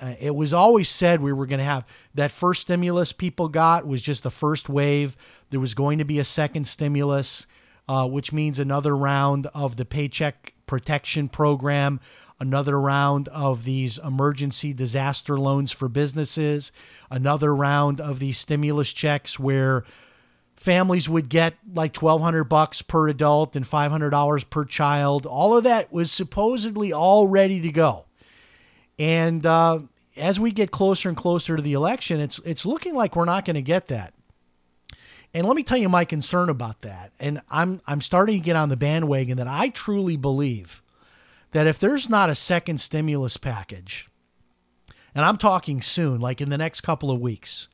Uh, 0.00 0.14
it 0.20 0.34
was 0.34 0.54
always 0.54 0.88
said 0.88 1.20
we 1.20 1.32
were 1.32 1.46
going 1.46 1.58
to 1.58 1.64
have 1.64 1.84
that 2.14 2.30
first 2.30 2.62
stimulus 2.62 3.12
people 3.12 3.48
got 3.48 3.86
was 3.86 4.00
just 4.00 4.22
the 4.22 4.30
first 4.30 4.68
wave. 4.68 5.16
There 5.50 5.58
was 5.58 5.74
going 5.74 5.98
to 5.98 6.04
be 6.04 6.20
a 6.20 6.24
second 6.24 6.66
stimulus, 6.68 7.46
uh, 7.88 8.06
which 8.06 8.32
means 8.32 8.60
another 8.60 8.96
round 8.96 9.48
of 9.54 9.76
the 9.76 9.84
Paycheck 9.84 10.54
Protection 10.66 11.28
Program, 11.28 11.98
another 12.40 12.80
round 12.80 13.28
of 13.28 13.64
these 13.64 13.98
emergency 13.98 14.72
disaster 14.72 15.38
loans 15.38 15.72
for 15.72 15.88
businesses, 15.88 16.72
another 17.10 17.54
round 17.54 18.00
of 18.00 18.18
these 18.18 18.38
stimulus 18.38 18.92
checks 18.92 19.38
where 19.38 19.84
families 20.54 21.08
would 21.08 21.28
get 21.28 21.54
like 21.72 21.96
1200 21.96 22.44
bucks 22.44 22.82
per 22.82 23.08
adult 23.08 23.56
and 23.56 23.64
$500 23.64 24.50
per 24.50 24.64
child. 24.64 25.26
All 25.26 25.56
of 25.56 25.64
that 25.64 25.92
was 25.92 26.12
supposedly 26.12 26.92
all 26.92 27.28
ready 27.28 27.60
to 27.60 27.70
go. 27.70 28.04
And 28.98 29.44
uh, 29.46 29.80
as 30.16 30.40
we 30.40 30.50
get 30.50 30.70
closer 30.70 31.08
and 31.08 31.16
closer 31.16 31.56
to 31.56 31.62
the 31.62 31.74
election, 31.74 32.20
it's 32.20 32.40
it's 32.40 32.66
looking 32.66 32.94
like 32.94 33.14
we're 33.14 33.24
not 33.24 33.44
going 33.44 33.54
to 33.54 33.62
get 33.62 33.88
that. 33.88 34.12
And 35.34 35.46
let 35.46 35.54
me 35.54 35.62
tell 35.62 35.78
you 35.78 35.88
my 35.88 36.04
concern 36.04 36.48
about 36.48 36.82
that. 36.82 37.12
And 37.20 37.40
I'm 37.50 37.80
I'm 37.86 38.00
starting 38.00 38.40
to 38.40 38.44
get 38.44 38.56
on 38.56 38.68
the 38.68 38.76
bandwagon 38.76 39.36
that 39.36 39.46
I 39.46 39.68
truly 39.68 40.16
believe 40.16 40.82
that 41.52 41.66
if 41.66 41.78
there's 41.78 42.08
not 42.08 42.30
a 42.30 42.34
second 42.34 42.80
stimulus 42.80 43.36
package, 43.36 44.08
and 45.14 45.24
I'm 45.24 45.36
talking 45.38 45.80
soon, 45.80 46.20
like 46.20 46.40
in 46.40 46.50
the 46.50 46.58
next 46.58 46.82
couple 46.82 47.10
of 47.10 47.20
weeks, 47.20 47.68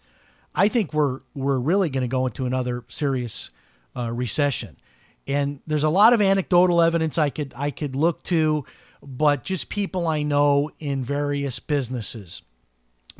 I 0.54 0.68
think 0.68 0.94
we're 0.94 1.20
we're 1.34 1.58
really 1.58 1.90
going 1.90 2.02
to 2.02 2.08
go 2.08 2.26
into 2.26 2.46
another 2.46 2.84
serious 2.88 3.50
uh, 3.96 4.10
recession. 4.12 4.78
And 5.26 5.60
there's 5.66 5.84
a 5.84 5.90
lot 5.90 6.12
of 6.12 6.20
anecdotal 6.20 6.80
evidence 6.80 7.18
I 7.18 7.30
could 7.30 7.52
I 7.56 7.70
could 7.70 7.96
look 7.96 8.22
to 8.24 8.64
but 9.04 9.44
just 9.44 9.68
people 9.68 10.06
I 10.06 10.22
know 10.22 10.70
in 10.78 11.04
various 11.04 11.58
businesses, 11.58 12.42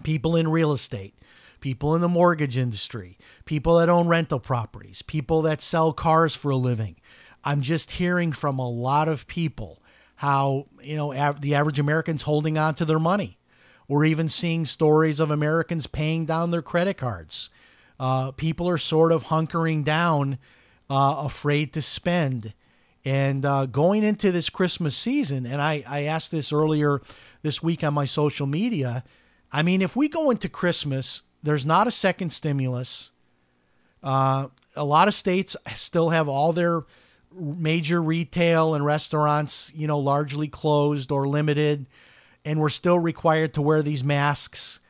people 0.03 0.35
in 0.35 0.49
real 0.49 0.73
estate, 0.73 1.15
people 1.61 1.95
in 1.95 2.01
the 2.01 2.09
mortgage 2.09 2.57
industry, 2.57 3.19
people 3.45 3.77
that 3.77 3.89
own 3.89 4.09
rental 4.09 4.41
properties, 4.41 5.03
people 5.03 5.43
that 5.43 5.61
sell 5.61 5.93
cars 5.93 6.35
for 6.35 6.51
a 6.51 6.57
living. 6.57 6.97
I'm 7.45 7.61
just 7.61 7.93
hearing 7.93 8.33
from 8.33 8.59
a 8.59 8.69
lot 8.69 9.09
of 9.09 9.27
people 9.27 9.83
how, 10.25 10.67
you 10.83 10.97
know, 10.97 11.13
av- 11.13 11.43
the 11.43 11.55
average 11.55 11.79
American's 11.79 12.23
holding 12.23 12.57
on 12.57 12.75
to 12.75 12.85
their 12.87 12.99
money. 12.99 13.37
We're 13.87 14.07
even 14.07 14.31
seeing 14.31 14.65
stories 14.65 15.21
of 15.21 15.31
Americans 15.31 15.87
paying 15.87 16.25
down 16.25 16.51
their 16.51 16.63
credit 16.63 16.97
cards. 16.97 17.51
Uh, 18.01 18.31
people 18.31 18.67
are 18.67 18.79
sort 18.79 19.13
of 19.13 19.25
hunkering 19.25 19.85
down, 19.85 20.39
uh, 20.89 21.17
afraid 21.19 21.75
to 21.75 21.83
spend. 21.83 22.55
And 23.05 23.45
uh, 23.45 23.67
going 23.67 24.03
into 24.03 24.33
this 24.33 24.49
Christmas 24.49 24.97
season, 24.97 25.45
and 25.45 25.61
I, 25.61 25.85
I 25.87 26.05
asked 26.05 26.31
this 26.31 26.55
earlier 26.55 27.03
this 27.43 27.63
week 27.63 27.85
on 27.85 27.93
my 27.93 28.07
social 28.07 28.47
media. 28.47 29.05
I 29.53 29.63
mean, 29.63 29.83
if 29.83 29.95
we 29.95 30.09
go 30.09 30.31
into 30.31 30.49
Christmas, 30.49 31.23
there's 31.43 31.67
not 31.67 31.87
a 31.87 31.91
second 31.91 32.31
stimulus. 32.31 33.13
Uh, 34.03 34.49
a 34.75 34.85
lot 34.87 35.07
of 35.07 35.13
states 35.13 35.55
still 35.75 36.09
have 36.11 36.31
all 36.31 36.55
their 36.55 36.85
major 37.37 38.03
retail 38.03 38.75
and 38.75 38.85
restaurants, 38.85 39.73
you 39.75 39.87
know, 39.87 39.99
largely 39.99 40.49
closed 40.49 41.11
or 41.11 41.27
limited, 41.27 41.87
and 42.45 42.61
we're 42.61 42.69
still 42.69 42.99
required 42.99 43.55
to 43.55 43.63
wear 43.63 43.83
these 43.83 44.05
masks. 44.05 44.81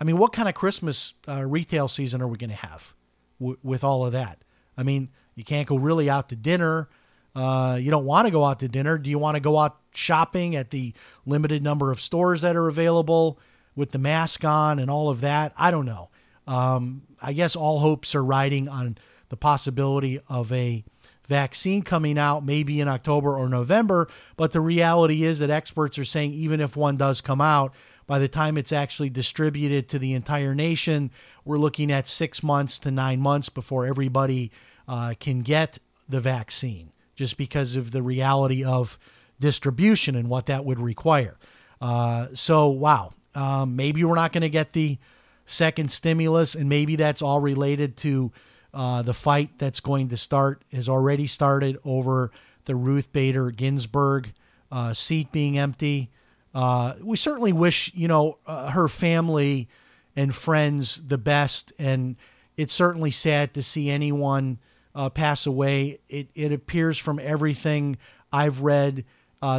I 0.00 0.04
mean, 0.04 0.18
what 0.18 0.32
kind 0.32 0.48
of 0.48 0.54
Christmas 0.54 1.14
uh, 1.28 1.44
retail 1.44 1.88
season 1.88 2.20
are 2.20 2.28
we 2.28 2.36
going 2.36 2.50
to 2.50 2.56
have 2.56 2.94
w- 3.40 3.58
with 3.62 3.84
all 3.84 4.04
of 4.04 4.12
that? 4.12 4.38
I 4.76 4.82
mean, 4.82 5.10
you 5.34 5.44
can't 5.44 5.66
go 5.66 5.76
really 5.76 6.10
out 6.10 6.28
to 6.30 6.36
dinner. 6.36 6.88
Uh, 7.34 7.78
you 7.80 7.90
don't 7.90 8.04
want 8.04 8.26
to 8.26 8.30
go 8.30 8.44
out 8.44 8.60
to 8.60 8.68
dinner. 8.68 8.98
Do 8.98 9.10
you 9.10 9.18
want 9.18 9.36
to 9.36 9.40
go 9.40 9.58
out 9.58 9.78
shopping 9.92 10.56
at 10.56 10.70
the 10.70 10.92
limited 11.26 11.62
number 11.62 11.90
of 11.90 12.00
stores 12.00 12.42
that 12.42 12.56
are 12.56 12.68
available 12.68 13.38
with 13.76 13.92
the 13.92 13.98
mask 13.98 14.44
on 14.44 14.78
and 14.78 14.90
all 14.90 15.08
of 15.08 15.20
that? 15.22 15.52
I 15.56 15.70
don't 15.70 15.86
know. 15.86 16.10
Um, 16.46 17.02
I 17.22 17.32
guess 17.32 17.56
all 17.56 17.80
hopes 17.80 18.14
are 18.14 18.24
riding 18.24 18.68
on 18.68 18.98
the 19.30 19.36
possibility 19.36 20.20
of 20.28 20.52
a 20.52 20.84
vaccine 21.28 21.82
coming 21.82 22.18
out 22.18 22.44
maybe 22.44 22.80
in 22.80 22.88
October 22.88 23.36
or 23.36 23.48
November. 23.48 24.08
But 24.36 24.52
the 24.52 24.60
reality 24.60 25.24
is 25.24 25.38
that 25.38 25.50
experts 25.50 25.98
are 25.98 26.04
saying 26.04 26.32
even 26.34 26.60
if 26.60 26.76
one 26.76 26.96
does 26.96 27.20
come 27.20 27.40
out, 27.40 27.74
by 28.06 28.18
the 28.18 28.28
time 28.28 28.58
it's 28.58 28.72
actually 28.72 29.10
distributed 29.10 29.88
to 29.88 29.98
the 29.98 30.12
entire 30.12 30.54
nation, 30.54 31.10
we're 31.44 31.58
looking 31.58 31.90
at 31.90 32.06
six 32.06 32.42
months 32.42 32.78
to 32.80 32.90
nine 32.90 33.20
months 33.20 33.48
before 33.48 33.86
everybody 33.86 34.50
uh, 34.86 35.14
can 35.18 35.40
get 35.40 35.78
the 36.08 36.20
vaccine 36.20 36.90
just 37.16 37.38
because 37.38 37.76
of 37.76 37.92
the 37.92 38.02
reality 38.02 38.64
of 38.64 38.98
distribution 39.40 40.16
and 40.16 40.28
what 40.28 40.46
that 40.46 40.64
would 40.64 40.78
require. 40.78 41.36
Uh, 41.80 42.28
so, 42.34 42.68
wow, 42.68 43.12
um, 43.34 43.76
maybe 43.76 44.04
we're 44.04 44.14
not 44.14 44.32
going 44.32 44.42
to 44.42 44.50
get 44.50 44.72
the 44.72 44.98
second 45.46 45.90
stimulus, 45.90 46.54
and 46.54 46.68
maybe 46.68 46.96
that's 46.96 47.22
all 47.22 47.40
related 47.40 47.96
to 47.96 48.32
uh, 48.74 49.02
the 49.02 49.14
fight 49.14 49.50
that's 49.58 49.80
going 49.80 50.08
to 50.08 50.16
start, 50.16 50.62
has 50.72 50.88
already 50.88 51.26
started 51.26 51.78
over 51.84 52.30
the 52.64 52.74
Ruth 52.74 53.12
Bader 53.12 53.50
Ginsburg 53.50 54.32
uh, 54.70 54.92
seat 54.92 55.32
being 55.32 55.56
empty. 55.56 56.10
Uh, 56.54 56.94
we 57.00 57.16
certainly 57.16 57.52
wish, 57.52 57.92
you 57.94 58.08
know, 58.08 58.38
uh, 58.46 58.70
her 58.70 58.88
family 58.88 59.68
and 60.16 60.34
friends 60.34 61.06
the 61.08 61.18
best, 61.18 61.72
and 61.78 62.16
it's 62.56 62.74
certainly 62.74 63.10
sad 63.10 63.54
to 63.54 63.62
see 63.62 63.90
anyone 63.90 64.58
uh, 64.94 65.08
pass 65.08 65.46
away. 65.46 66.00
It, 66.08 66.28
it 66.34 66.52
appears 66.52 66.98
from 66.98 67.18
everything 67.18 67.96
I've 68.32 68.60
read, 68.60 69.04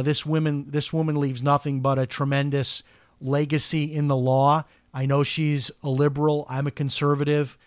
this 0.02 0.26
woman 0.26 0.66
this 0.68 0.92
woman 0.92 1.14
leaves 1.14 1.42
nothing 1.42 1.80
but 1.80 1.98
a 1.98 2.06
tremendous 2.06 2.82
legacy 3.20 3.94
in 3.94 4.08
the 4.08 4.16
law. 4.16 4.64
I 4.92 5.06
know 5.06 5.22
she's 5.22 5.70
a 5.82 5.90
liberal. 5.90 6.46
I'm 6.48 6.66
a 6.66 6.70
conservative, 6.70 7.58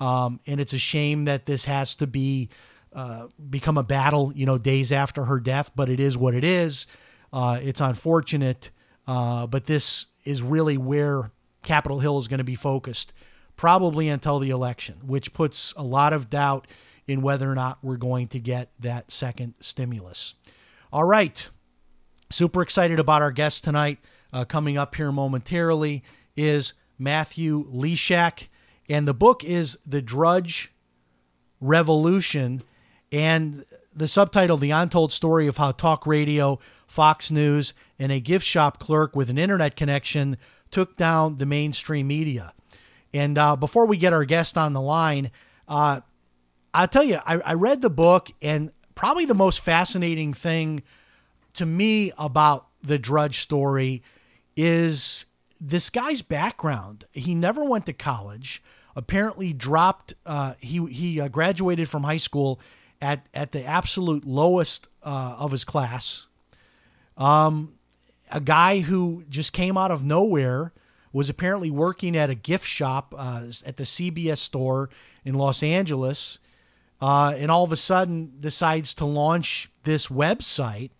um, 0.00 0.40
and 0.46 0.60
it's 0.60 0.72
a 0.72 0.78
shame 0.78 1.24
that 1.26 1.46
this 1.46 1.64
has 1.64 1.94
to 1.96 2.06
be 2.06 2.48
uh, 2.92 3.28
become 3.50 3.78
a 3.78 3.82
battle. 3.82 4.32
You 4.34 4.46
know, 4.46 4.58
days 4.58 4.92
after 4.92 5.24
her 5.24 5.40
death, 5.40 5.70
but 5.74 5.88
it 5.88 6.00
is 6.00 6.16
what 6.16 6.34
it 6.34 6.44
is. 6.44 6.86
Uh, 7.32 7.58
it's 7.62 7.80
unfortunate. 7.80 8.70
Uh, 9.06 9.46
but 9.46 9.64
this 9.64 10.06
is 10.24 10.42
really 10.42 10.76
where 10.76 11.30
Capitol 11.62 12.00
Hill 12.00 12.18
is 12.18 12.28
going 12.28 12.38
to 12.38 12.44
be 12.44 12.54
focused, 12.54 13.14
probably 13.56 14.08
until 14.08 14.38
the 14.38 14.50
election, 14.50 14.96
which 15.06 15.32
puts 15.32 15.72
a 15.76 15.82
lot 15.82 16.12
of 16.12 16.28
doubt 16.28 16.66
in 17.06 17.22
whether 17.22 17.50
or 17.50 17.54
not 17.54 17.78
we're 17.82 17.96
going 17.96 18.26
to 18.28 18.38
get 18.38 18.70
that 18.78 19.10
second 19.10 19.54
stimulus. 19.60 20.34
All 20.92 21.04
right. 21.04 21.48
Super 22.30 22.60
excited 22.60 22.98
about 22.98 23.22
our 23.22 23.32
guest 23.32 23.64
tonight. 23.64 23.98
Uh, 24.30 24.44
coming 24.44 24.76
up 24.76 24.94
here 24.94 25.10
momentarily 25.10 26.04
is 26.36 26.74
Matthew 26.98 27.64
Lysiak. 27.72 28.48
And 28.88 29.06
the 29.06 29.14
book 29.14 29.44
is 29.44 29.78
The 29.86 30.02
Drudge 30.02 30.72
Revolution. 31.60 32.62
And 33.12 33.64
the 33.94 34.08
subtitle, 34.08 34.56
The 34.56 34.70
Untold 34.70 35.12
Story 35.12 35.46
of 35.46 35.56
How 35.56 35.72
Talk 35.72 36.06
Radio, 36.06 36.58
Fox 36.86 37.30
News, 37.30 37.74
and 37.98 38.12
a 38.12 38.20
gift 38.20 38.46
shop 38.46 38.78
clerk 38.78 39.16
with 39.16 39.28
an 39.28 39.38
internet 39.38 39.76
connection 39.76 40.36
took 40.70 40.96
down 40.96 41.38
the 41.38 41.46
mainstream 41.46 42.06
media. 42.06 42.52
And 43.12 43.38
uh, 43.38 43.56
before 43.56 43.86
we 43.86 43.96
get 43.96 44.12
our 44.12 44.24
guest 44.24 44.58
on 44.58 44.72
the 44.72 44.80
line, 44.80 45.30
uh, 45.66 46.00
I'll 46.74 46.88
tell 46.88 47.02
you, 47.02 47.18
I, 47.24 47.36
I 47.38 47.54
read 47.54 47.80
the 47.80 47.90
book, 47.90 48.30
and 48.42 48.70
probably 48.94 49.24
the 49.24 49.34
most 49.34 49.60
fascinating 49.60 50.34
thing 50.34 50.82
to 51.54 51.66
me 51.66 52.12
about 52.18 52.66
the 52.82 52.98
Drudge 52.98 53.40
story 53.40 54.02
is 54.56 55.26
this 55.60 55.90
guy's 55.90 56.22
background. 56.22 57.04
He 57.12 57.34
never 57.34 57.64
went 57.64 57.86
to 57.86 57.92
college. 57.92 58.62
Apparently, 58.98 59.52
dropped. 59.52 60.14
Uh, 60.26 60.54
he 60.58 60.84
he 60.86 61.20
uh, 61.20 61.28
graduated 61.28 61.88
from 61.88 62.02
high 62.02 62.16
school 62.16 62.58
at 63.00 63.24
at 63.32 63.52
the 63.52 63.64
absolute 63.64 64.26
lowest 64.26 64.88
uh, 65.04 65.36
of 65.38 65.52
his 65.52 65.64
class. 65.64 66.26
Um, 67.16 67.74
a 68.32 68.40
guy 68.40 68.80
who 68.80 69.22
just 69.28 69.52
came 69.52 69.76
out 69.76 69.92
of 69.92 70.04
nowhere 70.04 70.72
was 71.12 71.30
apparently 71.30 71.70
working 71.70 72.16
at 72.16 72.28
a 72.28 72.34
gift 72.34 72.66
shop 72.66 73.14
uh, 73.16 73.44
at 73.64 73.76
the 73.76 73.84
CBS 73.84 74.38
store 74.38 74.90
in 75.24 75.36
Los 75.36 75.62
Angeles, 75.62 76.40
uh, 77.00 77.32
and 77.36 77.52
all 77.52 77.62
of 77.62 77.70
a 77.70 77.76
sudden 77.76 78.32
decides 78.40 78.94
to 78.94 79.04
launch 79.04 79.70
this 79.84 80.08
website. 80.08 80.90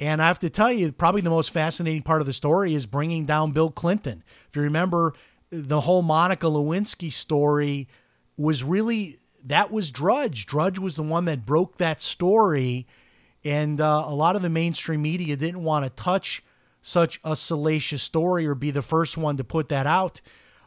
And 0.00 0.20
I 0.20 0.26
have 0.26 0.40
to 0.40 0.50
tell 0.50 0.72
you, 0.72 0.90
probably 0.90 1.20
the 1.20 1.30
most 1.30 1.52
fascinating 1.52 2.02
part 2.02 2.22
of 2.22 2.26
the 2.26 2.32
story 2.32 2.74
is 2.74 2.86
bringing 2.86 3.24
down 3.24 3.52
Bill 3.52 3.70
Clinton. 3.70 4.24
If 4.48 4.56
you 4.56 4.62
remember, 4.62 5.14
the 5.50 5.80
whole 5.82 6.02
Monica 6.02 6.46
Lewinsky 6.46 7.12
story 7.12 7.88
was 8.36 8.62
really 8.64 9.18
that 9.44 9.70
was 9.70 9.90
Drudge. 9.90 10.46
Drudge 10.46 10.78
was 10.78 10.96
the 10.96 11.02
one 11.02 11.24
that 11.24 11.46
broke 11.46 11.78
that 11.78 12.02
story, 12.02 12.86
and 13.44 13.80
uh, 13.80 14.04
a 14.06 14.14
lot 14.14 14.36
of 14.36 14.42
the 14.42 14.50
mainstream 14.50 15.02
media 15.02 15.36
didn't 15.36 15.64
want 15.64 15.84
to 15.84 16.02
touch 16.02 16.42
such 16.82 17.20
a 17.24 17.36
salacious 17.36 18.02
story 18.02 18.46
or 18.46 18.54
be 18.54 18.70
the 18.70 18.82
first 18.82 19.16
one 19.16 19.36
to 19.36 19.44
put 19.44 19.68
that 19.68 19.86
out 19.86 20.20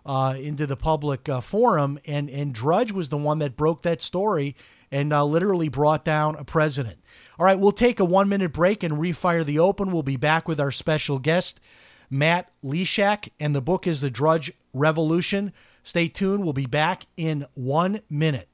uh, 0.05 0.35
into 0.37 0.67
the 0.67 0.75
public 0.75 1.27
uh, 1.29 1.41
forum. 1.41 1.99
And 2.05 2.29
and 2.29 2.53
Drudge 2.53 2.91
was 2.91 3.09
the 3.09 3.17
one 3.17 3.39
that 3.39 3.55
broke 3.55 3.83
that 3.83 4.01
story 4.01 4.55
and 4.91 5.11
uh, 5.11 5.25
literally 5.25 5.69
brought 5.69 6.05
down 6.05 6.35
a 6.35 6.43
president. 6.43 6.99
All 7.39 7.45
right, 7.45 7.57
we'll 7.57 7.71
take 7.71 7.99
a 7.99 8.05
one 8.05 8.29
minute 8.29 8.53
break 8.53 8.83
and 8.83 8.93
refire 8.93 9.45
the 9.45 9.59
open. 9.59 9.91
We'll 9.91 10.03
be 10.03 10.17
back 10.17 10.47
with 10.47 10.59
our 10.59 10.71
special 10.71 11.19
guest, 11.19 11.59
Matt 12.13 12.51
Lysiak, 12.63 13.29
and 13.39 13.55
the 13.55 13.61
book 13.61 13.87
is 13.87 14.01
The 14.01 14.11
Drudge 14.11 14.53
Revolution. 14.71 15.51
Stay 15.83 16.07
tuned. 16.07 16.43
We'll 16.43 16.53
be 16.53 16.67
back 16.67 17.07
in 17.17 17.47
one 17.55 18.01
minute. 18.09 18.47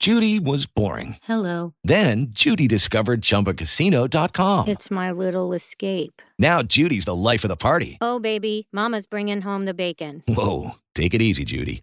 Judy 0.00 0.38
was 0.38 0.66
boring. 0.66 1.16
Hello. 1.22 1.74
Then 1.84 2.28
Judy 2.30 2.66
discovered 2.68 3.22
ChumbaCasino.com. 3.22 4.68
It's 4.68 4.90
my 4.90 5.10
little 5.10 5.52
escape. 5.52 6.20
Now 6.38 6.62
Judy's 6.62 7.04
the 7.06 7.14
life 7.14 7.44
of 7.44 7.48
the 7.48 7.56
party. 7.56 7.96
Oh, 8.00 8.18
baby, 8.18 8.66
Mama's 8.72 9.06
bringing 9.06 9.42
home 9.42 9.64
the 9.64 9.74
bacon. 9.74 10.22
Whoa, 10.28 10.72
take 10.94 11.14
it 11.14 11.22
easy, 11.22 11.44
Judy. 11.44 11.82